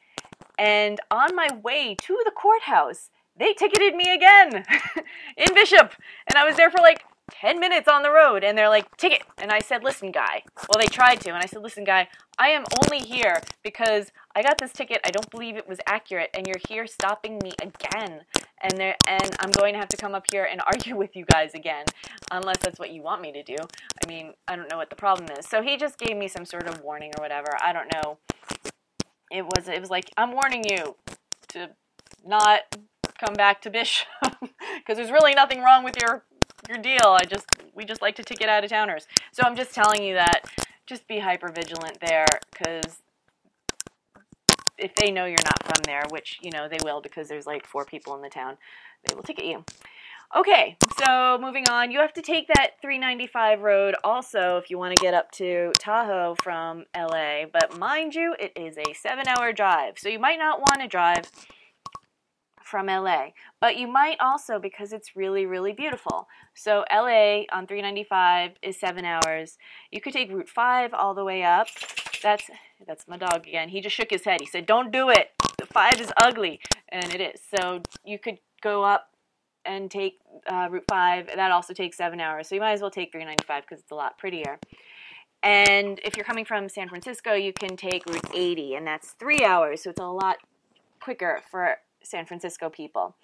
and 0.59 0.99
on 1.09 1.35
my 1.35 1.47
way 1.63 1.95
to 1.99 2.21
the 2.23 2.31
courthouse 2.31 3.09
they 3.35 3.53
ticketed 3.53 3.95
me 3.95 4.13
again 4.13 4.63
in 5.37 5.53
Bishop. 5.55 5.93
And 6.27 6.37
I 6.37 6.45
was 6.45 6.55
there 6.55 6.69
for 6.69 6.81
like 6.83 7.03
10 7.31 7.59
minutes 7.59 7.87
on 7.87 8.03
the 8.03 8.11
road 8.11 8.43
and 8.43 8.57
they're 8.57 8.69
like, 8.69 8.95
ticket. 8.97 9.23
And 9.37 9.51
I 9.51 9.59
said, 9.59 9.83
listen, 9.83 10.11
guy. 10.11 10.43
Well, 10.57 10.79
they 10.79 10.87
tried 10.87 11.21
to. 11.21 11.29
And 11.29 11.41
I 11.41 11.45
said, 11.45 11.63
listen, 11.63 11.83
guy, 11.83 12.07
I 12.37 12.49
am 12.49 12.63
only 12.83 13.03
here 13.03 13.41
because 13.63 14.11
I 14.35 14.43
got 14.43 14.57
this 14.57 14.71
ticket. 14.73 14.99
I 15.05 15.11
don't 15.11 15.29
believe 15.31 15.55
it 15.57 15.67
was 15.67 15.79
accurate. 15.87 16.29
And 16.33 16.45
you're 16.45 16.61
here 16.67 16.85
stopping 16.85 17.39
me 17.43 17.51
again. 17.61 18.21
And, 18.61 18.77
there, 18.77 18.95
and 19.07 19.35
I'm 19.39 19.51
going 19.51 19.73
to 19.73 19.79
have 19.79 19.89
to 19.89 19.97
come 19.97 20.13
up 20.13 20.25
here 20.31 20.47
and 20.49 20.61
argue 20.65 20.95
with 20.95 21.15
you 21.15 21.25
guys 21.25 21.53
again, 21.53 21.85
unless 22.31 22.57
that's 22.59 22.79
what 22.79 22.91
you 22.91 23.01
want 23.01 23.21
me 23.21 23.31
to 23.31 23.43
do. 23.43 23.55
I 24.03 24.07
mean, 24.07 24.33
I 24.47 24.55
don't 24.55 24.69
know 24.69 24.77
what 24.77 24.89
the 24.89 24.95
problem 24.95 25.29
is. 25.37 25.47
So 25.47 25.61
he 25.61 25.77
just 25.77 25.97
gave 25.97 26.15
me 26.15 26.27
some 26.27 26.45
sort 26.45 26.67
of 26.67 26.81
warning 26.81 27.11
or 27.17 27.23
whatever. 27.23 27.57
I 27.63 27.73
don't 27.73 27.91
know. 27.93 28.19
It 29.31 29.45
was, 29.45 29.67
it 29.67 29.79
was 29.79 29.89
like, 29.89 30.11
I'm 30.17 30.33
warning 30.33 30.63
you 30.69 30.97
to 31.49 31.69
not 32.25 32.61
come 33.17 33.33
back 33.33 33.61
to 33.61 33.69
Bishop 33.69 34.07
because 34.23 34.97
there's 34.97 35.11
really 35.11 35.33
nothing 35.33 35.61
wrong 35.61 35.83
with 35.83 35.95
your 36.01 36.23
your 36.71 36.81
deal. 36.81 37.09
I 37.09 37.25
just 37.25 37.45
we 37.75 37.85
just 37.85 38.01
like 38.01 38.15
to 38.15 38.23
ticket 38.23 38.49
out 38.49 38.63
of 38.63 38.69
towners. 38.69 39.07
So 39.31 39.43
I'm 39.45 39.55
just 39.55 39.73
telling 39.73 40.03
you 40.03 40.15
that 40.15 40.45
just 40.85 41.07
be 41.07 41.19
hyper 41.19 41.49
vigilant 41.49 41.99
there 42.05 42.25
because 42.51 42.99
if 44.77 44.95
they 44.95 45.11
know 45.11 45.25
you're 45.25 45.37
not 45.45 45.63
from 45.63 45.83
there, 45.85 46.03
which 46.09 46.39
you 46.41 46.51
know 46.51 46.67
they 46.67 46.77
will 46.83 47.01
because 47.01 47.27
there's 47.27 47.45
like 47.45 47.67
four 47.67 47.85
people 47.85 48.15
in 48.15 48.21
the 48.21 48.29
town, 48.29 48.57
they 49.07 49.13
will 49.13 49.23
ticket 49.23 49.45
you. 49.45 49.63
Okay, 50.33 50.77
so 50.97 51.37
moving 51.41 51.67
on, 51.67 51.91
you 51.91 51.99
have 51.99 52.13
to 52.13 52.21
take 52.21 52.47
that 52.47 52.81
395 52.81 53.59
road 53.59 53.95
also 54.01 54.55
if 54.55 54.69
you 54.69 54.77
want 54.77 54.95
to 54.95 55.01
get 55.01 55.13
up 55.13 55.29
to 55.31 55.73
Tahoe 55.77 56.35
from 56.41 56.85
LA. 56.95 57.43
But 57.51 57.77
mind 57.77 58.15
you, 58.15 58.33
it 58.39 58.53
is 58.55 58.77
a 58.77 58.93
seven 58.93 59.25
hour 59.27 59.51
drive, 59.51 59.99
so 59.99 60.07
you 60.07 60.19
might 60.19 60.39
not 60.39 60.59
want 60.59 60.79
to 60.81 60.87
drive 60.87 61.29
from 62.71 62.87
LA. 62.87 63.27
But 63.59 63.77
you 63.77 63.87
might 63.87 64.15
also 64.21 64.57
because 64.57 64.93
it's 64.93 65.15
really, 65.15 65.45
really 65.45 65.73
beautiful. 65.73 66.27
So 66.55 66.85
LA 66.91 67.43
on 67.51 67.67
395 67.67 68.53
is 68.63 68.79
seven 68.79 69.05
hours. 69.05 69.57
You 69.91 70.01
could 70.01 70.13
take 70.13 70.31
Route 70.31 70.49
5 70.49 70.93
all 70.93 71.13
the 71.13 71.25
way 71.25 71.43
up. 71.43 71.67
That's 72.23 72.49
that's 72.87 73.07
my 73.07 73.17
dog 73.17 73.47
again. 73.47 73.69
He 73.69 73.81
just 73.81 73.95
shook 73.95 74.09
his 74.09 74.23
head. 74.23 74.41
He 74.41 74.47
said, 74.47 74.65
"Don't 74.65 74.91
do 74.91 75.09
it. 75.09 75.31
The 75.57 75.65
five 75.65 75.99
is 75.99 76.11
ugly," 76.17 76.59
and 76.89 77.13
it 77.13 77.21
is. 77.21 77.41
So 77.55 77.81
you 78.05 78.17
could 78.17 78.39
go 78.61 78.83
up 78.83 79.09
and 79.65 79.89
take 79.91 80.19
uh, 80.51 80.67
Route 80.71 80.85
5. 80.89 81.27
That 81.35 81.51
also 81.51 81.73
takes 81.73 81.97
seven 81.97 82.19
hours. 82.19 82.47
So 82.47 82.55
you 82.55 82.61
might 82.61 82.73
as 82.73 82.81
well 82.81 82.91
take 82.91 83.11
395 83.11 83.63
because 83.63 83.81
it's 83.81 83.91
a 83.91 83.95
lot 83.95 84.17
prettier. 84.17 84.59
And 85.43 85.99
if 86.03 86.15
you're 86.15 86.25
coming 86.25 86.45
from 86.45 86.69
San 86.69 86.89
Francisco, 86.89 87.33
you 87.33 87.53
can 87.53 87.75
take 87.75 88.05
Route 88.05 88.31
80, 88.33 88.75
and 88.75 88.85
that's 88.85 89.11
three 89.11 89.43
hours. 89.43 89.83
So 89.83 89.89
it's 89.89 89.99
a 89.99 90.05
lot 90.05 90.37
quicker 90.99 91.41
for 91.49 91.77
San 92.03 92.25
Francisco 92.25 92.69
people. 92.69 93.15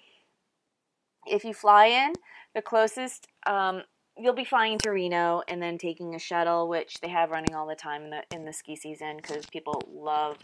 If 1.26 1.44
you 1.44 1.52
fly 1.52 1.86
in, 1.86 2.12
the 2.54 2.62
closest 2.62 3.26
um, 3.46 3.82
you'll 4.18 4.34
be 4.34 4.44
flying 4.44 4.78
to 4.78 4.90
Reno 4.90 5.42
and 5.48 5.62
then 5.62 5.78
taking 5.78 6.14
a 6.14 6.18
shuttle, 6.18 6.68
which 6.68 7.00
they 7.00 7.08
have 7.08 7.30
running 7.30 7.54
all 7.54 7.66
the 7.66 7.74
time 7.74 8.02
in 8.02 8.10
the 8.10 8.22
in 8.32 8.44
the 8.44 8.52
ski 8.52 8.76
season 8.76 9.16
because 9.16 9.46
people 9.46 9.80
love 9.88 10.38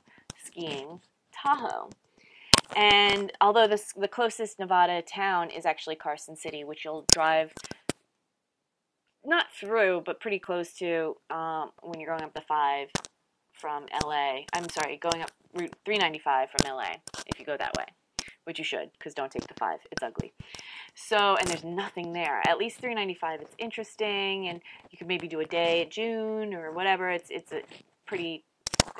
skiing. 0.45 1.01
Tahoe. 1.33 1.91
And 2.77 3.33
although 3.41 3.67
the 3.67 4.09
closest 4.09 4.59
Nevada 4.59 5.03
town 5.03 5.51
is 5.51 5.67
actually 5.67 5.97
Carson 5.97 6.37
City, 6.37 6.65
which 6.65 6.85
you'll 6.85 7.05
drive 7.13 7.53
not 9.25 9.47
through, 9.59 10.03
but 10.07 10.21
pretty 10.21 10.39
close 10.39 10.73
to 10.75 11.17
um, 11.31 11.71
when 11.83 12.01
you're 12.01 12.11
going 12.11 12.25
up 12.25 12.35
the 12.35 12.43
five 12.43 12.89
from 13.53 13.87
LA. 14.05 14.41
I'm 14.53 14.69
sorry, 14.69 14.97
going 14.97 15.23
up 15.23 15.31
Route 15.55 15.75
395 15.85 16.49
from 16.51 16.77
LA 16.77 16.93
if 17.27 17.39
you 17.39 17.45
go 17.45 17.57
that 17.57 17.73
way 17.77 17.87
which 18.45 18.59
you 18.59 18.65
should 18.65 18.91
because 18.99 19.15
don't 19.15 19.31
take 19.31 19.47
the 19.47 19.55
five. 19.55 19.81
It's 19.91 20.03
ugly. 20.03 20.33
So, 20.95 21.37
and 21.37 21.49
there's 21.49 21.65
nothing 21.65 22.13
there. 22.13 22.41
At 22.47 22.59
least 22.59 22.79
395 22.79 23.41
it's 23.41 23.55
interesting 23.59 24.49
and 24.49 24.61
you 24.91 24.99
could 24.99 25.09
maybe 25.09 25.29
do 25.29 25.41
a 25.41 25.45
day 25.45 25.83
at 25.83 25.91
June 25.91 26.55
or 26.55 26.73
whatever. 26.73 27.11
It's 27.11 27.31
it's 27.31 27.53
a 27.53 27.63
pretty 28.07 28.45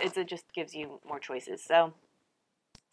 it's 0.01 0.17
it 0.17 0.29
just 0.29 0.53
gives 0.53 0.75
you 0.75 1.01
more 1.07 1.19
choices. 1.19 1.63
So, 1.63 1.93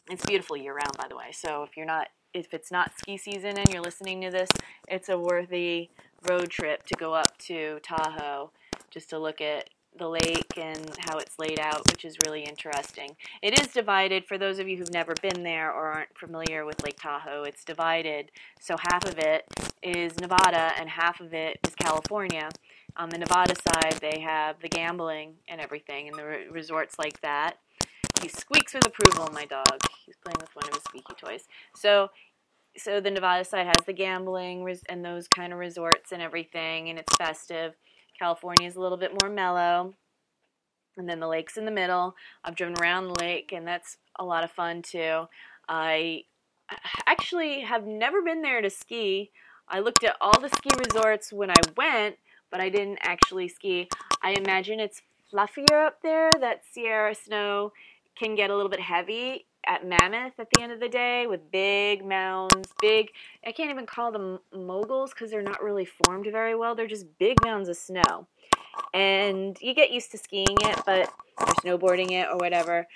it's 0.10 0.26
beautiful 0.26 0.58
year 0.58 0.74
round 0.74 0.98
by 0.98 1.08
the 1.08 1.16
way. 1.16 1.32
So, 1.32 1.64
if 1.64 1.76
you're 1.76 1.86
not 1.86 2.10
if 2.34 2.54
it's 2.54 2.72
not 2.72 2.92
ski 2.98 3.18
season 3.18 3.58
and 3.58 3.70
you're 3.70 3.82
listening 3.82 4.22
to 4.22 4.30
this, 4.30 4.50
it's 4.88 5.10
a 5.10 5.18
worthy 5.18 5.90
road 6.30 6.50
trip 6.50 6.86
to 6.86 6.96
go 6.96 7.14
up 7.14 7.38
to 7.40 7.80
Tahoe 7.82 8.52
just 8.90 9.10
to 9.10 9.20
look 9.20 9.42
at 9.42 9.70
the 10.02 10.10
lake 10.10 10.58
and 10.58 10.90
how 11.08 11.18
it's 11.20 11.38
laid 11.38 11.60
out, 11.60 11.86
which 11.92 12.04
is 12.04 12.18
really 12.26 12.42
interesting. 12.42 13.16
It 13.42 13.60
is 13.60 13.68
divided, 13.68 14.26
for 14.26 14.38
those 14.38 14.60
of 14.60 14.68
you 14.68 14.78
who've 14.78 14.92
never 14.92 15.14
been 15.22 15.44
there 15.44 15.72
or 15.72 15.92
aren't 15.92 16.18
familiar 16.18 16.66
with 16.66 16.84
Lake 16.84 17.00
Tahoe, 17.00 17.44
it's 17.44 17.64
divided. 17.64 18.32
So 18.60 18.76
half 18.80 19.06
of 19.08 19.20
it 19.20 19.46
is 19.84 20.20
Nevada 20.20 20.72
and 20.80 20.90
half 20.90 21.22
of 21.22 21.34
it 21.34 21.60
is 21.68 21.76
California. 21.76 22.50
On 22.98 23.10
the 23.10 23.20
Nevada 23.20 23.54
side, 23.56 24.00
they 24.02 24.20
have 24.20 24.60
the 24.60 24.70
gambling 24.70 25.36
and 25.48 25.62
everything 25.62 26.08
and 26.08 26.18
the 26.18 26.26
re- 26.26 26.48
resorts 26.50 26.98
like 26.98 27.22
that. 27.22 27.58
He 28.22 28.28
squeaks 28.28 28.74
with 28.74 28.86
approval, 28.86 29.30
my 29.32 29.46
dog. 29.46 29.80
He's 30.06 30.18
playing 30.18 30.38
with 30.40 30.54
one 30.56 30.68
of 30.68 30.74
his 30.74 30.84
squeaky 30.84 31.14
toys. 31.14 31.48
So 31.76 32.10
so 32.78 33.02
the 33.02 33.12
Nevada 33.12 33.44
side 33.44 33.66
has 33.66 33.86
the 33.86 33.94
gambling 33.94 34.78
and 34.88 35.04
those 35.04 35.28
kind 35.28 35.52
of 35.52 35.60
resorts 35.60 36.12
and 36.12 36.22
everything, 36.22 36.90
and 36.90 36.98
it's 36.98 37.14
festive. 37.18 37.76
California 38.22 38.68
is 38.68 38.76
a 38.76 38.80
little 38.80 39.00
bit 39.00 39.18
more 39.24 39.32
mellow. 39.32 39.96
And 40.96 41.10
then 41.10 41.20
the 41.20 41.28
lake's 41.28 41.58
in 41.58 41.66
the 41.66 41.72
middle. 41.72 42.16
I've 42.44 42.56
driven 42.56 42.76
around 42.80 43.08
the 43.08 43.24
lake, 43.24 43.52
and 43.52 43.68
that's 43.68 43.98
a 44.20 44.24
lot 44.24 44.44
of 44.44 44.52
fun 44.52 44.84
too. 44.84 45.26
I 45.68 46.26
actually 47.08 47.62
have 47.62 47.88
never 47.88 48.22
been 48.22 48.44
there 48.44 48.62
to 48.62 48.70
ski. 48.70 49.32
I 49.68 49.80
looked 49.80 50.04
at 50.04 50.18
all 50.22 50.40
the 50.40 50.50
ski 50.50 50.70
resorts 50.78 51.34
when 51.34 51.50
I 51.50 51.62
went, 51.76 52.18
but 52.52 52.62
I 52.62 52.70
didn't 52.70 53.00
actually 53.02 53.48
ski. 53.48 53.90
I 54.22 54.34
imagine 54.34 54.80
it's 54.80 55.02
fluffier 55.34 55.88
up 55.88 56.04
there. 56.04 56.30
That 56.40 56.62
Sierra 56.72 57.16
snow 57.16 57.74
can 58.16 58.36
get 58.36 58.52
a 58.52 58.56
little 58.56 58.70
bit 58.70 58.82
heavy 58.82 59.46
at 59.65 59.86
Mammoth 59.86 60.39
at 60.39 60.50
the 60.52 60.62
end 60.62 60.71
of 60.71 60.80
the 60.80 60.89
day 60.89 61.28
with 61.28 61.52
big 61.52 62.06
mounds, 62.06 62.74
big, 62.82 63.10
I 63.45 63.52
can't 63.52 63.69
even 63.69 63.86
call 63.86 64.12
them 64.12 64.39
moguls 64.54 65.12
because 65.12 65.32
they're 65.32 65.41
not 65.41 65.63
really 65.63 65.86
formed 65.86 66.28
very 66.32 66.56
well. 66.56 66.76
They're 66.76 66.88
just 66.88 67.17
big 67.17 67.38
mounds 67.43 67.69
of 67.69 67.78
snow. 67.78 68.28
And 68.93 69.58
you 69.62 69.74
get 69.74 69.91
used 69.91 70.12
to 70.12 70.17
skiing 70.17 70.58
it, 70.62 70.82
but, 70.86 71.12
or 71.39 71.47
snowboarding 71.63 72.12
it 72.12 72.28
or 72.32 72.38
whatever. 72.38 72.88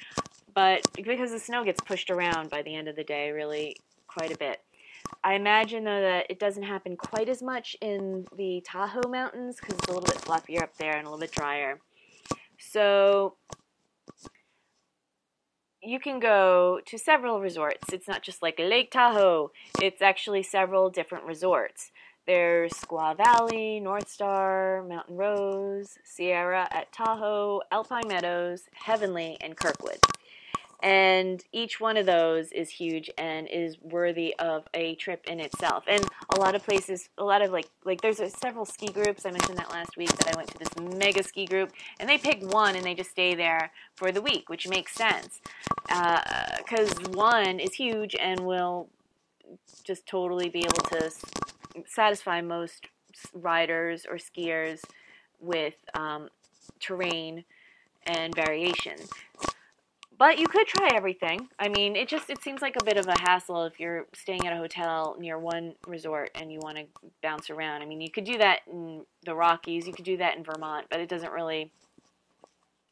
But 0.53 0.87
because 0.93 1.31
the 1.31 1.39
snow 1.39 1.63
gets 1.63 1.81
pushed 1.81 2.09
around 2.09 2.49
by 2.49 2.61
the 2.61 2.75
end 2.75 2.87
of 2.87 2.95
the 2.95 3.03
day, 3.03 3.31
really 3.31 3.77
quite 4.07 4.33
a 4.33 4.37
bit. 4.37 4.61
I 5.23 5.33
imagine 5.35 5.83
though 5.83 6.01
that 6.01 6.27
it 6.29 6.39
doesn't 6.39 6.63
happen 6.63 6.97
quite 6.97 7.29
as 7.29 7.43
much 7.43 7.75
in 7.81 8.25
the 8.35 8.61
Tahoe 8.65 9.07
Mountains 9.09 9.57
because 9.59 9.75
it's 9.75 9.87
a 9.87 9.93
little 9.93 10.05
bit 10.05 10.17
fluffier 10.17 10.63
up 10.63 10.75
there 10.77 10.97
and 10.97 11.05
a 11.05 11.09
little 11.09 11.19
bit 11.19 11.31
drier. 11.31 11.79
So 12.57 13.35
you 15.85 15.99
can 15.99 16.19
go 16.19 16.79
to 16.85 16.97
several 16.97 17.39
resorts. 17.39 17.93
It's 17.93 18.07
not 18.07 18.23
just 18.23 18.41
like 18.41 18.59
Lake 18.59 18.91
Tahoe, 18.91 19.51
it's 19.81 20.01
actually 20.01 20.43
several 20.43 20.89
different 20.89 21.25
resorts. 21.25 21.91
There's 22.25 22.73
Squaw 22.73 23.15
Valley, 23.15 23.79
North 23.79 24.09
Star, 24.09 24.83
Mountain 24.87 25.15
Rose, 25.15 25.99
Sierra 26.03 26.67
at 26.71 26.91
Tahoe, 26.91 27.61
Alpine 27.71 28.07
Meadows, 28.07 28.63
Heavenly, 28.73 29.37
and 29.41 29.55
Kirkwood 29.55 29.99
and 30.83 31.43
each 31.51 31.79
one 31.79 31.97
of 31.97 32.05
those 32.05 32.51
is 32.51 32.69
huge 32.69 33.09
and 33.17 33.47
is 33.47 33.77
worthy 33.81 34.35
of 34.39 34.65
a 34.73 34.95
trip 34.95 35.25
in 35.27 35.39
itself. 35.39 35.83
And 35.87 36.05
a 36.35 36.39
lot 36.39 36.55
of 36.55 36.63
places 36.63 37.09
a 37.17 37.23
lot 37.23 37.41
of 37.41 37.51
like 37.51 37.67
like 37.83 38.01
there's 38.01 38.21
several 38.33 38.65
ski 38.65 38.87
groups. 38.87 39.25
I 39.25 39.31
mentioned 39.31 39.57
that 39.57 39.71
last 39.71 39.97
week 39.97 40.09
that 40.09 40.33
i 40.33 40.37
went 40.37 40.49
to 40.49 40.57
this 40.57 40.97
mega 40.97 41.23
ski 41.23 41.45
group 41.45 41.71
and 41.99 42.09
they 42.09 42.17
pick 42.17 42.41
one 42.41 42.75
and 42.75 42.83
they 42.83 42.93
just 42.93 43.11
stay 43.11 43.35
there 43.35 43.71
for 43.95 44.11
the 44.11 44.21
week 44.21 44.49
which 44.49 44.67
makes 44.67 44.93
sense. 44.93 45.41
Because 45.87 46.91
uh, 46.91 47.09
one 47.13 47.59
is 47.59 47.73
huge 47.73 48.15
and 48.15 48.41
will 48.41 48.89
just 49.83 50.05
totally 50.05 50.49
be 50.49 50.59
able 50.59 50.83
to 50.89 51.11
satisfy 51.85 52.41
most 52.41 52.87
riders 53.33 54.05
or 54.09 54.15
skiers 54.15 54.81
with 55.39 55.75
um, 55.93 56.29
terrain 56.79 57.45
and 58.07 58.35
variation 58.35 58.95
but 60.17 60.39
you 60.39 60.47
could 60.47 60.67
try 60.67 60.89
everything. 60.93 61.47
I 61.59 61.69
mean, 61.69 61.95
it 61.95 62.07
just 62.07 62.29
it 62.29 62.41
seems 62.41 62.61
like 62.61 62.75
a 62.79 62.83
bit 62.83 62.97
of 62.97 63.07
a 63.07 63.19
hassle 63.19 63.65
if 63.65 63.79
you're 63.79 64.05
staying 64.13 64.47
at 64.47 64.53
a 64.53 64.57
hotel 64.57 65.15
near 65.19 65.37
one 65.37 65.75
resort 65.87 66.31
and 66.35 66.51
you 66.51 66.59
want 66.61 66.77
to 66.77 66.85
bounce 67.21 67.49
around. 67.49 67.81
I 67.81 67.85
mean, 67.85 68.01
you 68.01 68.11
could 68.11 68.25
do 68.25 68.37
that 68.37 68.61
in 68.71 69.05
the 69.25 69.35
Rockies, 69.35 69.87
you 69.87 69.93
could 69.93 70.05
do 70.05 70.17
that 70.17 70.37
in 70.37 70.43
Vermont, 70.43 70.87
but 70.89 70.99
it 70.99 71.09
doesn't 71.09 71.31
really 71.31 71.71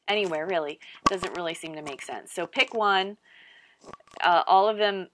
anywhere 0.08 0.46
really 0.46 0.80
doesn't 1.06 1.38
really 1.38 1.54
seem 1.54 1.76
to 1.76 1.82
make 1.82 2.02
sense. 2.02 2.34
So 2.34 2.46
pick 2.46 2.74
one. 2.74 3.18
Uh, 4.22 4.44
all 4.48 4.68
of 4.68 4.78
them 4.78 5.08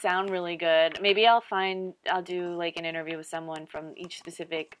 sound 0.00 0.30
really 0.30 0.56
good. 0.56 0.98
Maybe 1.00 1.26
I'll 1.26 1.42
find 1.42 1.94
I'll 2.10 2.22
do 2.22 2.54
like 2.54 2.76
an 2.76 2.84
interview 2.84 3.16
with 3.16 3.26
someone 3.26 3.66
from 3.66 3.92
each 3.96 4.18
specific 4.18 4.78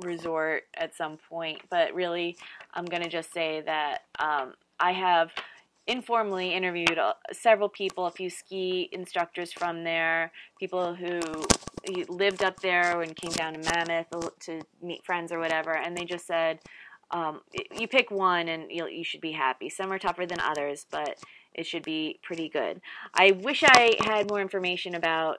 resort 0.00 0.64
at 0.76 0.94
some 0.94 1.18
point, 1.28 1.60
but 1.70 1.94
really 1.94 2.36
I'm 2.74 2.84
going 2.84 3.02
to 3.02 3.08
just 3.08 3.32
say 3.32 3.62
that 3.64 4.02
um, 4.18 4.54
I 4.80 4.92
have 4.92 5.30
informally 5.86 6.54
interviewed 6.54 6.98
uh, 6.98 7.14
several 7.32 7.68
people, 7.68 8.06
a 8.06 8.10
few 8.10 8.30
ski 8.30 8.88
instructors 8.92 9.52
from 9.52 9.84
there, 9.84 10.32
people 10.58 10.94
who 10.94 11.20
lived 12.08 12.42
up 12.42 12.60
there 12.60 13.00
and 13.00 13.16
came 13.16 13.32
down 13.32 13.54
to 13.54 13.70
Mammoth 13.70 14.38
to 14.40 14.60
meet 14.80 15.04
friends 15.04 15.32
or 15.32 15.38
whatever, 15.38 15.72
and 15.72 15.96
they 15.96 16.04
just 16.04 16.26
said, 16.26 16.60
um, 17.10 17.40
you 17.76 17.86
pick 17.88 18.10
one 18.10 18.48
and 18.48 18.70
you 18.70 19.04
should 19.04 19.20
be 19.20 19.32
happy. 19.32 19.68
Some 19.68 19.92
are 19.92 19.98
tougher 19.98 20.24
than 20.24 20.40
others, 20.40 20.86
but 20.90 21.18
it 21.52 21.66
should 21.66 21.82
be 21.82 22.18
pretty 22.22 22.48
good. 22.48 22.80
I 23.14 23.32
wish 23.32 23.62
I 23.62 23.96
had 24.00 24.30
more 24.30 24.40
information 24.40 24.94
about 24.94 25.38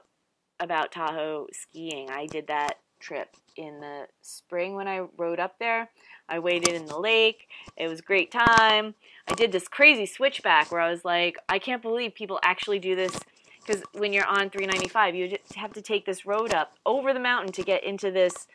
about 0.60 0.92
Tahoe 0.92 1.48
skiing. 1.52 2.10
I 2.10 2.26
did 2.26 2.46
that 2.46 2.78
trip 3.04 3.36
in 3.56 3.80
the 3.80 4.06
spring 4.22 4.74
when 4.74 4.88
I 4.88 5.06
rode 5.16 5.38
up 5.38 5.58
there. 5.58 5.90
I 6.28 6.38
waded 6.38 6.74
in 6.74 6.86
the 6.86 6.98
lake. 6.98 7.48
It 7.76 7.88
was 7.88 8.00
a 8.00 8.02
great 8.02 8.32
time. 8.32 8.94
I 9.28 9.34
did 9.34 9.52
this 9.52 9.68
crazy 9.68 10.06
switchback 10.06 10.72
where 10.72 10.80
I 10.80 10.90
was 10.90 11.04
like, 11.04 11.36
I 11.48 11.58
can't 11.58 11.82
believe 11.82 12.14
people 12.14 12.40
actually 12.42 12.78
do 12.78 12.96
this 12.96 13.18
because 13.64 13.82
when 13.92 14.12
you're 14.12 14.26
on 14.26 14.50
395, 14.50 15.14
you 15.14 15.36
have 15.56 15.72
to 15.74 15.82
take 15.82 16.06
this 16.06 16.26
road 16.26 16.52
up 16.52 16.72
over 16.84 17.12
the 17.12 17.20
mountain 17.20 17.52
to 17.52 17.62
get 17.62 17.84
into 17.84 18.10
this, 18.10 18.46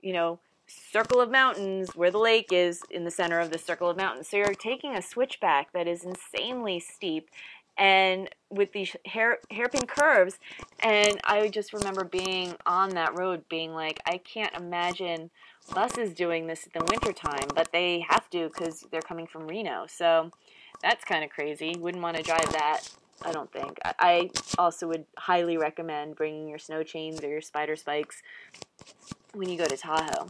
you 0.00 0.12
know, 0.12 0.38
circle 0.66 1.20
of 1.20 1.30
mountains 1.30 1.94
where 1.94 2.10
the 2.10 2.18
lake 2.18 2.48
is 2.50 2.82
in 2.90 3.04
the 3.04 3.10
center 3.10 3.38
of 3.38 3.50
the 3.50 3.58
circle 3.58 3.88
of 3.90 3.96
mountains. 3.96 4.28
So 4.28 4.38
you're 4.38 4.54
taking 4.54 4.96
a 4.96 5.02
switchback 5.02 5.72
that 5.72 5.86
is 5.86 6.04
insanely 6.04 6.80
steep 6.80 7.28
and 7.76 8.28
with 8.50 8.72
these 8.72 8.94
hair 9.04 9.38
hairpin 9.50 9.86
curves 9.86 10.38
and 10.80 11.20
I 11.24 11.48
just 11.48 11.72
remember 11.72 12.04
being 12.04 12.54
on 12.66 12.90
that 12.90 13.18
road 13.18 13.44
being 13.48 13.72
like 13.72 14.00
I 14.06 14.18
can't 14.18 14.54
imagine 14.54 15.30
buses 15.72 16.12
doing 16.12 16.46
this 16.46 16.64
in 16.66 16.72
the 16.74 16.84
wintertime, 16.90 17.48
but 17.54 17.70
they 17.72 18.04
have 18.08 18.28
to 18.30 18.48
because 18.48 18.84
they're 18.90 19.00
coming 19.00 19.26
from 19.26 19.46
Reno. 19.46 19.86
So 19.88 20.30
that's 20.82 21.04
kind 21.04 21.24
of 21.24 21.30
crazy. 21.30 21.74
Wouldn't 21.78 22.02
want 22.02 22.16
to 22.16 22.22
drive 22.22 22.52
that. 22.52 22.82
I 23.22 23.32
don't 23.32 23.50
think. 23.52 23.78
I 23.84 24.30
also 24.58 24.88
would 24.88 25.06
highly 25.16 25.56
recommend 25.56 26.16
bringing 26.16 26.48
your 26.48 26.58
snow 26.58 26.82
chains 26.82 27.22
or 27.22 27.28
your 27.28 27.40
spider 27.40 27.76
spikes 27.76 28.22
when 29.32 29.48
you 29.48 29.56
go 29.56 29.66
to 29.66 29.76
Tahoe. 29.76 30.28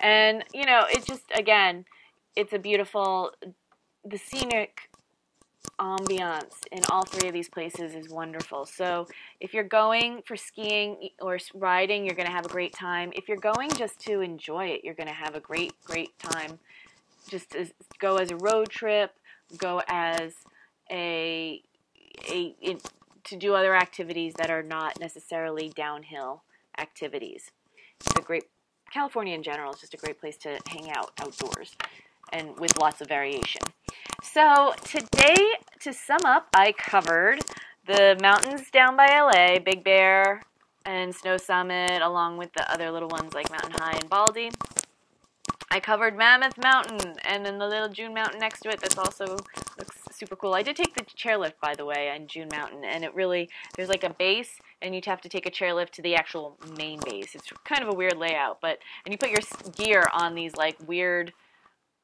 And, 0.00 0.44
you 0.52 0.64
know, 0.64 0.84
it 0.88 1.04
just, 1.04 1.24
again, 1.34 1.86
it's 2.36 2.52
a 2.52 2.58
beautiful, 2.58 3.32
the 4.04 4.18
scenic 4.18 4.89
ambiance 5.78 6.66
in 6.72 6.82
all 6.90 7.04
three 7.04 7.28
of 7.28 7.34
these 7.34 7.48
places 7.48 7.94
is 7.94 8.08
wonderful. 8.08 8.66
So 8.66 9.06
if 9.40 9.54
you're 9.54 9.64
going 9.64 10.22
for 10.26 10.36
skiing 10.36 11.10
or 11.20 11.38
riding, 11.54 12.04
you're 12.04 12.14
going 12.14 12.26
to 12.26 12.32
have 12.32 12.46
a 12.46 12.50
great 12.50 12.74
time. 12.74 13.12
If 13.14 13.28
you're 13.28 13.36
going 13.36 13.70
just 13.72 13.98
to 14.00 14.20
enjoy 14.20 14.66
it, 14.66 14.84
you're 14.84 14.94
going 14.94 15.08
to 15.08 15.14
have 15.14 15.34
a 15.34 15.40
great, 15.40 15.72
great 15.84 16.18
time. 16.18 16.58
Just 17.28 17.54
go 17.98 18.16
as 18.16 18.30
a 18.30 18.36
road 18.36 18.68
trip, 18.68 19.14
go 19.56 19.82
as 19.88 20.34
a, 20.90 21.62
a 22.28 22.54
in, 22.60 22.78
to 23.24 23.36
do 23.36 23.54
other 23.54 23.74
activities 23.74 24.34
that 24.34 24.50
are 24.50 24.62
not 24.62 24.98
necessarily 24.98 25.68
downhill 25.68 26.42
activities. 26.78 27.50
It's 28.00 28.18
a 28.18 28.22
great 28.22 28.44
California 28.90 29.34
in 29.34 29.42
general 29.42 29.72
is 29.72 29.80
just 29.80 29.94
a 29.94 29.96
great 29.96 30.20
place 30.20 30.36
to 30.38 30.58
hang 30.68 30.90
out 30.90 31.12
outdoors 31.18 31.76
and 32.32 32.58
with 32.58 32.78
lots 32.78 33.00
of 33.00 33.08
variation. 33.08 33.62
So 34.22 34.74
today, 34.84 35.36
to 35.80 35.92
sum 35.92 36.20
up, 36.24 36.48
I 36.54 36.72
covered 36.72 37.40
the 37.86 38.16
mountains 38.22 38.70
down 38.70 38.96
by 38.96 39.06
LA, 39.06 39.58
Big 39.58 39.82
Bear 39.82 40.42
and 40.84 41.14
Snow 41.14 41.36
Summit, 41.36 42.02
along 42.02 42.36
with 42.36 42.52
the 42.52 42.70
other 42.72 42.90
little 42.90 43.08
ones 43.08 43.34
like 43.34 43.50
Mountain 43.50 43.72
High 43.72 43.98
and 44.00 44.08
Baldy. 44.08 44.50
I 45.72 45.78
covered 45.78 46.16
Mammoth 46.16 46.58
Mountain 46.58 47.14
and 47.24 47.46
then 47.46 47.58
the 47.58 47.66
little 47.66 47.88
June 47.88 48.12
Mountain 48.12 48.40
next 48.40 48.60
to 48.60 48.70
it 48.70 48.80
that's 48.80 48.98
also 48.98 49.36
looks 49.78 49.98
super 50.10 50.34
cool. 50.36 50.54
I 50.54 50.62
did 50.62 50.76
take 50.76 50.94
the 50.94 51.04
chairlift, 51.04 51.54
by 51.62 51.74
the 51.74 51.84
way, 51.84 52.10
on 52.10 52.26
June 52.26 52.48
Mountain, 52.52 52.84
and 52.84 53.04
it 53.04 53.14
really, 53.14 53.48
there's 53.76 53.88
like 53.88 54.04
a 54.04 54.10
base, 54.10 54.58
and 54.82 54.94
you'd 54.94 55.06
have 55.06 55.20
to 55.20 55.28
take 55.28 55.46
a 55.46 55.50
chairlift 55.50 55.90
to 55.90 56.02
the 56.02 56.16
actual 56.16 56.56
main 56.76 57.00
base. 57.04 57.34
It's 57.34 57.52
kind 57.64 57.82
of 57.82 57.88
a 57.88 57.96
weird 57.96 58.16
layout, 58.16 58.60
but, 58.60 58.78
and 59.04 59.12
you 59.12 59.18
put 59.18 59.30
your 59.30 59.40
gear 59.76 60.04
on 60.12 60.34
these 60.34 60.56
like 60.56 60.76
weird 60.86 61.32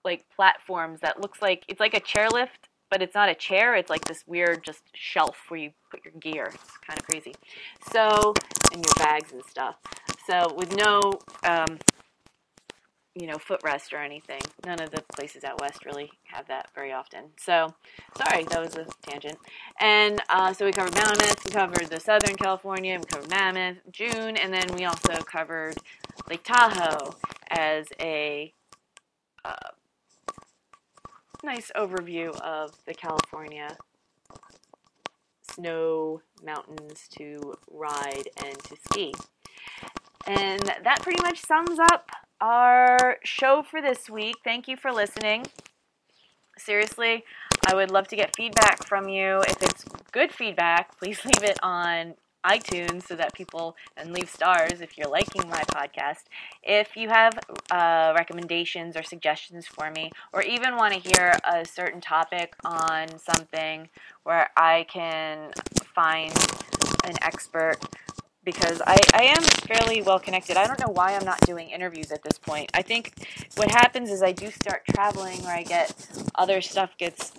like 0.06 0.24
platforms 0.34 1.00
that 1.00 1.20
looks 1.20 1.42
like 1.42 1.64
it's 1.68 1.80
like 1.80 1.92
a 1.92 2.00
chairlift, 2.00 2.70
but 2.90 3.02
it's 3.02 3.14
not 3.14 3.28
a 3.28 3.34
chair. 3.34 3.74
It's 3.74 3.90
like 3.90 4.06
this 4.06 4.24
weird 4.26 4.64
just 4.64 4.84
shelf 4.94 5.36
where 5.48 5.60
you 5.60 5.70
put 5.90 6.02
your 6.04 6.14
gear. 6.18 6.50
It's 6.54 6.78
kind 6.78 6.98
of 6.98 7.04
crazy. 7.06 7.34
So 7.92 8.32
and 8.72 8.82
your 8.82 8.94
bags 8.94 9.32
and 9.32 9.42
stuff. 9.44 9.76
So 10.26 10.54
with 10.56 10.74
no 10.74 11.20
um, 11.44 11.78
you 13.16 13.26
know 13.26 13.36
footrest 13.36 13.92
or 13.92 13.96
anything. 13.96 14.40
None 14.64 14.80
of 14.80 14.90
the 14.90 15.02
places 15.14 15.42
out 15.42 15.60
west 15.60 15.84
really 15.84 16.10
have 16.24 16.46
that 16.48 16.68
very 16.74 16.92
often. 16.92 17.24
So 17.38 17.74
sorry, 18.16 18.44
that 18.44 18.60
was 18.60 18.76
a 18.76 18.86
tangent. 19.02 19.38
And 19.80 20.22
uh, 20.28 20.52
so 20.52 20.66
we 20.66 20.72
covered 20.72 20.94
Mammoth, 20.94 21.44
we 21.44 21.50
covered 21.50 21.88
the 21.88 21.98
Southern 21.98 22.36
California, 22.36 22.98
we 22.98 23.04
covered 23.04 23.30
Mammoth, 23.30 23.78
June, 23.90 24.36
and 24.36 24.52
then 24.52 24.74
we 24.76 24.84
also 24.84 25.16
covered 25.22 25.76
Lake 26.28 26.44
Tahoe 26.44 27.14
as 27.50 27.86
a 28.00 28.52
uh, 29.44 29.70
nice 31.46 31.70
overview 31.76 32.36
of 32.40 32.72
the 32.86 32.92
California 32.92 33.76
snow 35.48 36.20
mountains 36.44 37.06
to 37.08 37.54
ride 37.70 38.28
and 38.44 38.58
to 38.64 38.76
ski. 38.76 39.14
And 40.26 40.60
that 40.82 41.02
pretty 41.02 41.22
much 41.22 41.40
sums 41.40 41.78
up 41.78 42.10
our 42.40 43.18
show 43.22 43.62
for 43.62 43.80
this 43.80 44.10
week. 44.10 44.34
Thank 44.42 44.66
you 44.66 44.76
for 44.76 44.92
listening. 44.92 45.46
Seriously, 46.58 47.22
I 47.64 47.76
would 47.76 47.92
love 47.92 48.08
to 48.08 48.16
get 48.16 48.34
feedback 48.34 48.84
from 48.84 49.08
you. 49.08 49.40
If 49.48 49.62
it's 49.62 49.84
good 50.10 50.32
feedback, 50.32 50.98
please 50.98 51.24
leave 51.24 51.48
it 51.48 51.58
on 51.62 52.14
iTunes 52.46 53.06
so 53.06 53.16
that 53.16 53.34
people 53.34 53.76
and 53.96 54.12
leave 54.12 54.30
stars 54.30 54.80
if 54.80 54.96
you're 54.96 55.08
liking 55.08 55.48
my 55.48 55.62
podcast. 55.62 56.24
If 56.62 56.96
you 56.96 57.08
have 57.08 57.38
uh, 57.70 58.12
recommendations 58.16 58.96
or 58.96 59.02
suggestions 59.02 59.66
for 59.66 59.90
me, 59.90 60.12
or 60.32 60.42
even 60.42 60.76
want 60.76 60.94
to 60.94 61.00
hear 61.00 61.34
a 61.44 61.64
certain 61.64 62.00
topic 62.00 62.54
on 62.64 63.18
something 63.18 63.88
where 64.22 64.48
I 64.56 64.86
can 64.88 65.52
find 65.94 66.32
an 67.04 67.14
expert 67.22 67.78
because 68.44 68.80
I, 68.86 68.96
I 69.12 69.24
am 69.24 69.42
fairly 69.42 70.02
well 70.02 70.20
connected. 70.20 70.56
I 70.56 70.66
don't 70.66 70.78
know 70.78 70.92
why 70.92 71.14
I'm 71.14 71.24
not 71.24 71.40
doing 71.40 71.70
interviews 71.70 72.12
at 72.12 72.22
this 72.22 72.38
point. 72.38 72.70
I 72.74 72.80
think 72.82 73.12
what 73.56 73.70
happens 73.70 74.08
is 74.08 74.22
I 74.22 74.32
do 74.32 74.50
start 74.50 74.82
traveling 74.94 75.44
or 75.44 75.50
I 75.50 75.64
get 75.64 75.92
other 76.36 76.60
stuff 76.60 76.96
gets 76.96 77.32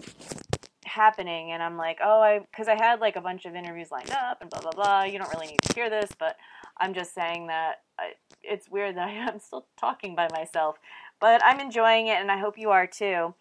happening 0.97 1.51
and 1.51 1.63
I'm 1.63 1.77
like, 1.77 1.99
oh, 2.03 2.19
I 2.21 2.39
because 2.39 2.67
I 2.67 2.75
had 2.75 2.99
like 2.99 3.15
a 3.15 3.21
bunch 3.21 3.45
of 3.45 3.55
interviews 3.55 3.91
lined 3.91 4.11
up 4.11 4.41
and 4.41 4.49
blah 4.49 4.59
blah 4.59 4.71
blah. 4.71 5.03
You 5.03 5.19
don't 5.19 5.33
really 5.33 5.47
need 5.47 5.61
to 5.61 5.73
hear 5.73 5.89
this, 5.89 6.09
but 6.19 6.35
I'm 6.77 6.93
just 6.93 7.13
saying 7.13 7.47
that 7.47 7.81
I, 7.97 8.13
it's 8.43 8.69
weird 8.69 8.97
that 8.97 9.07
I 9.07 9.11
am 9.11 9.39
still 9.39 9.65
talking 9.79 10.15
by 10.15 10.27
myself, 10.33 10.77
but 11.21 11.41
I'm 11.45 11.59
enjoying 11.59 12.07
it 12.07 12.17
and 12.19 12.31
I 12.31 12.37
hope 12.37 12.57
you 12.57 12.71
are 12.71 12.87
too. 12.87 13.33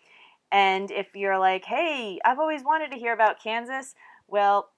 And 0.52 0.90
if 0.92 1.16
you're 1.16 1.38
like, 1.38 1.64
hey, 1.64 2.20
I've 2.24 2.38
always 2.38 2.62
wanted 2.62 2.92
to 2.92 2.96
hear 2.96 3.12
about 3.12 3.42
Kansas, 3.42 3.94
well, 4.28 4.70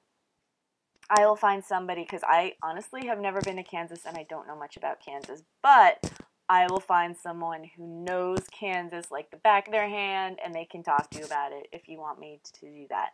I 1.11 1.26
will 1.26 1.37
find 1.37 1.64
somebody 1.64 2.03
because 2.03 2.22
I 2.26 2.55
honestly 2.62 3.07
have 3.07 3.20
never 3.20 3.41
been 3.41 3.57
to 3.57 3.62
Kansas 3.62 4.07
and 4.07 4.16
I 4.16 4.26
don't 4.29 4.47
know 4.47 4.57
much 4.57 4.76
about 4.76 5.01
Kansas, 5.05 5.43
but 5.62 6.11
I 6.49 6.67
will 6.71 6.81
find 6.81 7.17
someone 7.17 7.65
who 7.77 7.87
knows 7.87 8.41
Kansas 8.51 9.11
like 9.11 9.31
the 9.31 9.37
back 9.39 9.69
of 9.69 9.73
their 9.73 9.89
hand 9.89 10.39
and 10.45 10.55
they 10.55 10.65
can 10.65 10.83
talk 10.83 11.11
to 11.11 11.19
you 11.19 11.25
about 11.25 11.53
it 11.53 11.69
if 11.73 11.89
you 11.89 11.99
want 11.99 12.19
me 12.19 12.41
to 12.43 12.61
do 12.61 12.87
that. 12.89 13.11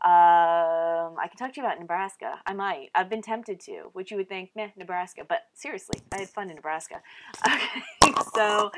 Um, 0.00 1.16
I 1.18 1.26
can 1.26 1.36
talk 1.36 1.52
to 1.54 1.60
you 1.60 1.66
about 1.66 1.80
Nebraska. 1.80 2.38
I 2.46 2.52
might. 2.54 2.90
I've 2.94 3.10
been 3.10 3.22
tempted 3.22 3.58
to, 3.62 3.90
which 3.94 4.12
you 4.12 4.16
would 4.16 4.28
think, 4.28 4.50
meh, 4.54 4.68
Nebraska. 4.76 5.22
But 5.28 5.46
seriously, 5.54 6.00
I 6.12 6.20
had 6.20 6.28
fun 6.28 6.50
in 6.50 6.56
Nebraska. 6.56 7.02
Okay, 8.00 8.14
so 8.34 8.70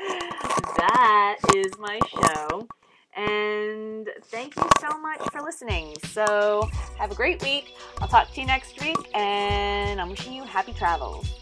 that 0.77 1.37
is 1.55 1.71
my 1.79 1.99
show. 2.09 2.67
And 3.15 4.09
thank 4.25 4.55
you 4.55 4.67
so 4.79 4.99
much 4.99 5.21
for 5.31 5.41
listening. 5.41 5.95
So, 6.05 6.69
have 6.97 7.11
a 7.11 7.15
great 7.15 7.41
week. 7.43 7.75
I'll 8.01 8.07
talk 8.07 8.33
to 8.33 8.41
you 8.41 8.47
next 8.47 8.81
week, 8.81 8.97
and 9.13 10.01
I'm 10.01 10.09
wishing 10.09 10.33
you 10.33 10.43
happy 10.43 10.73
travels. 10.73 11.40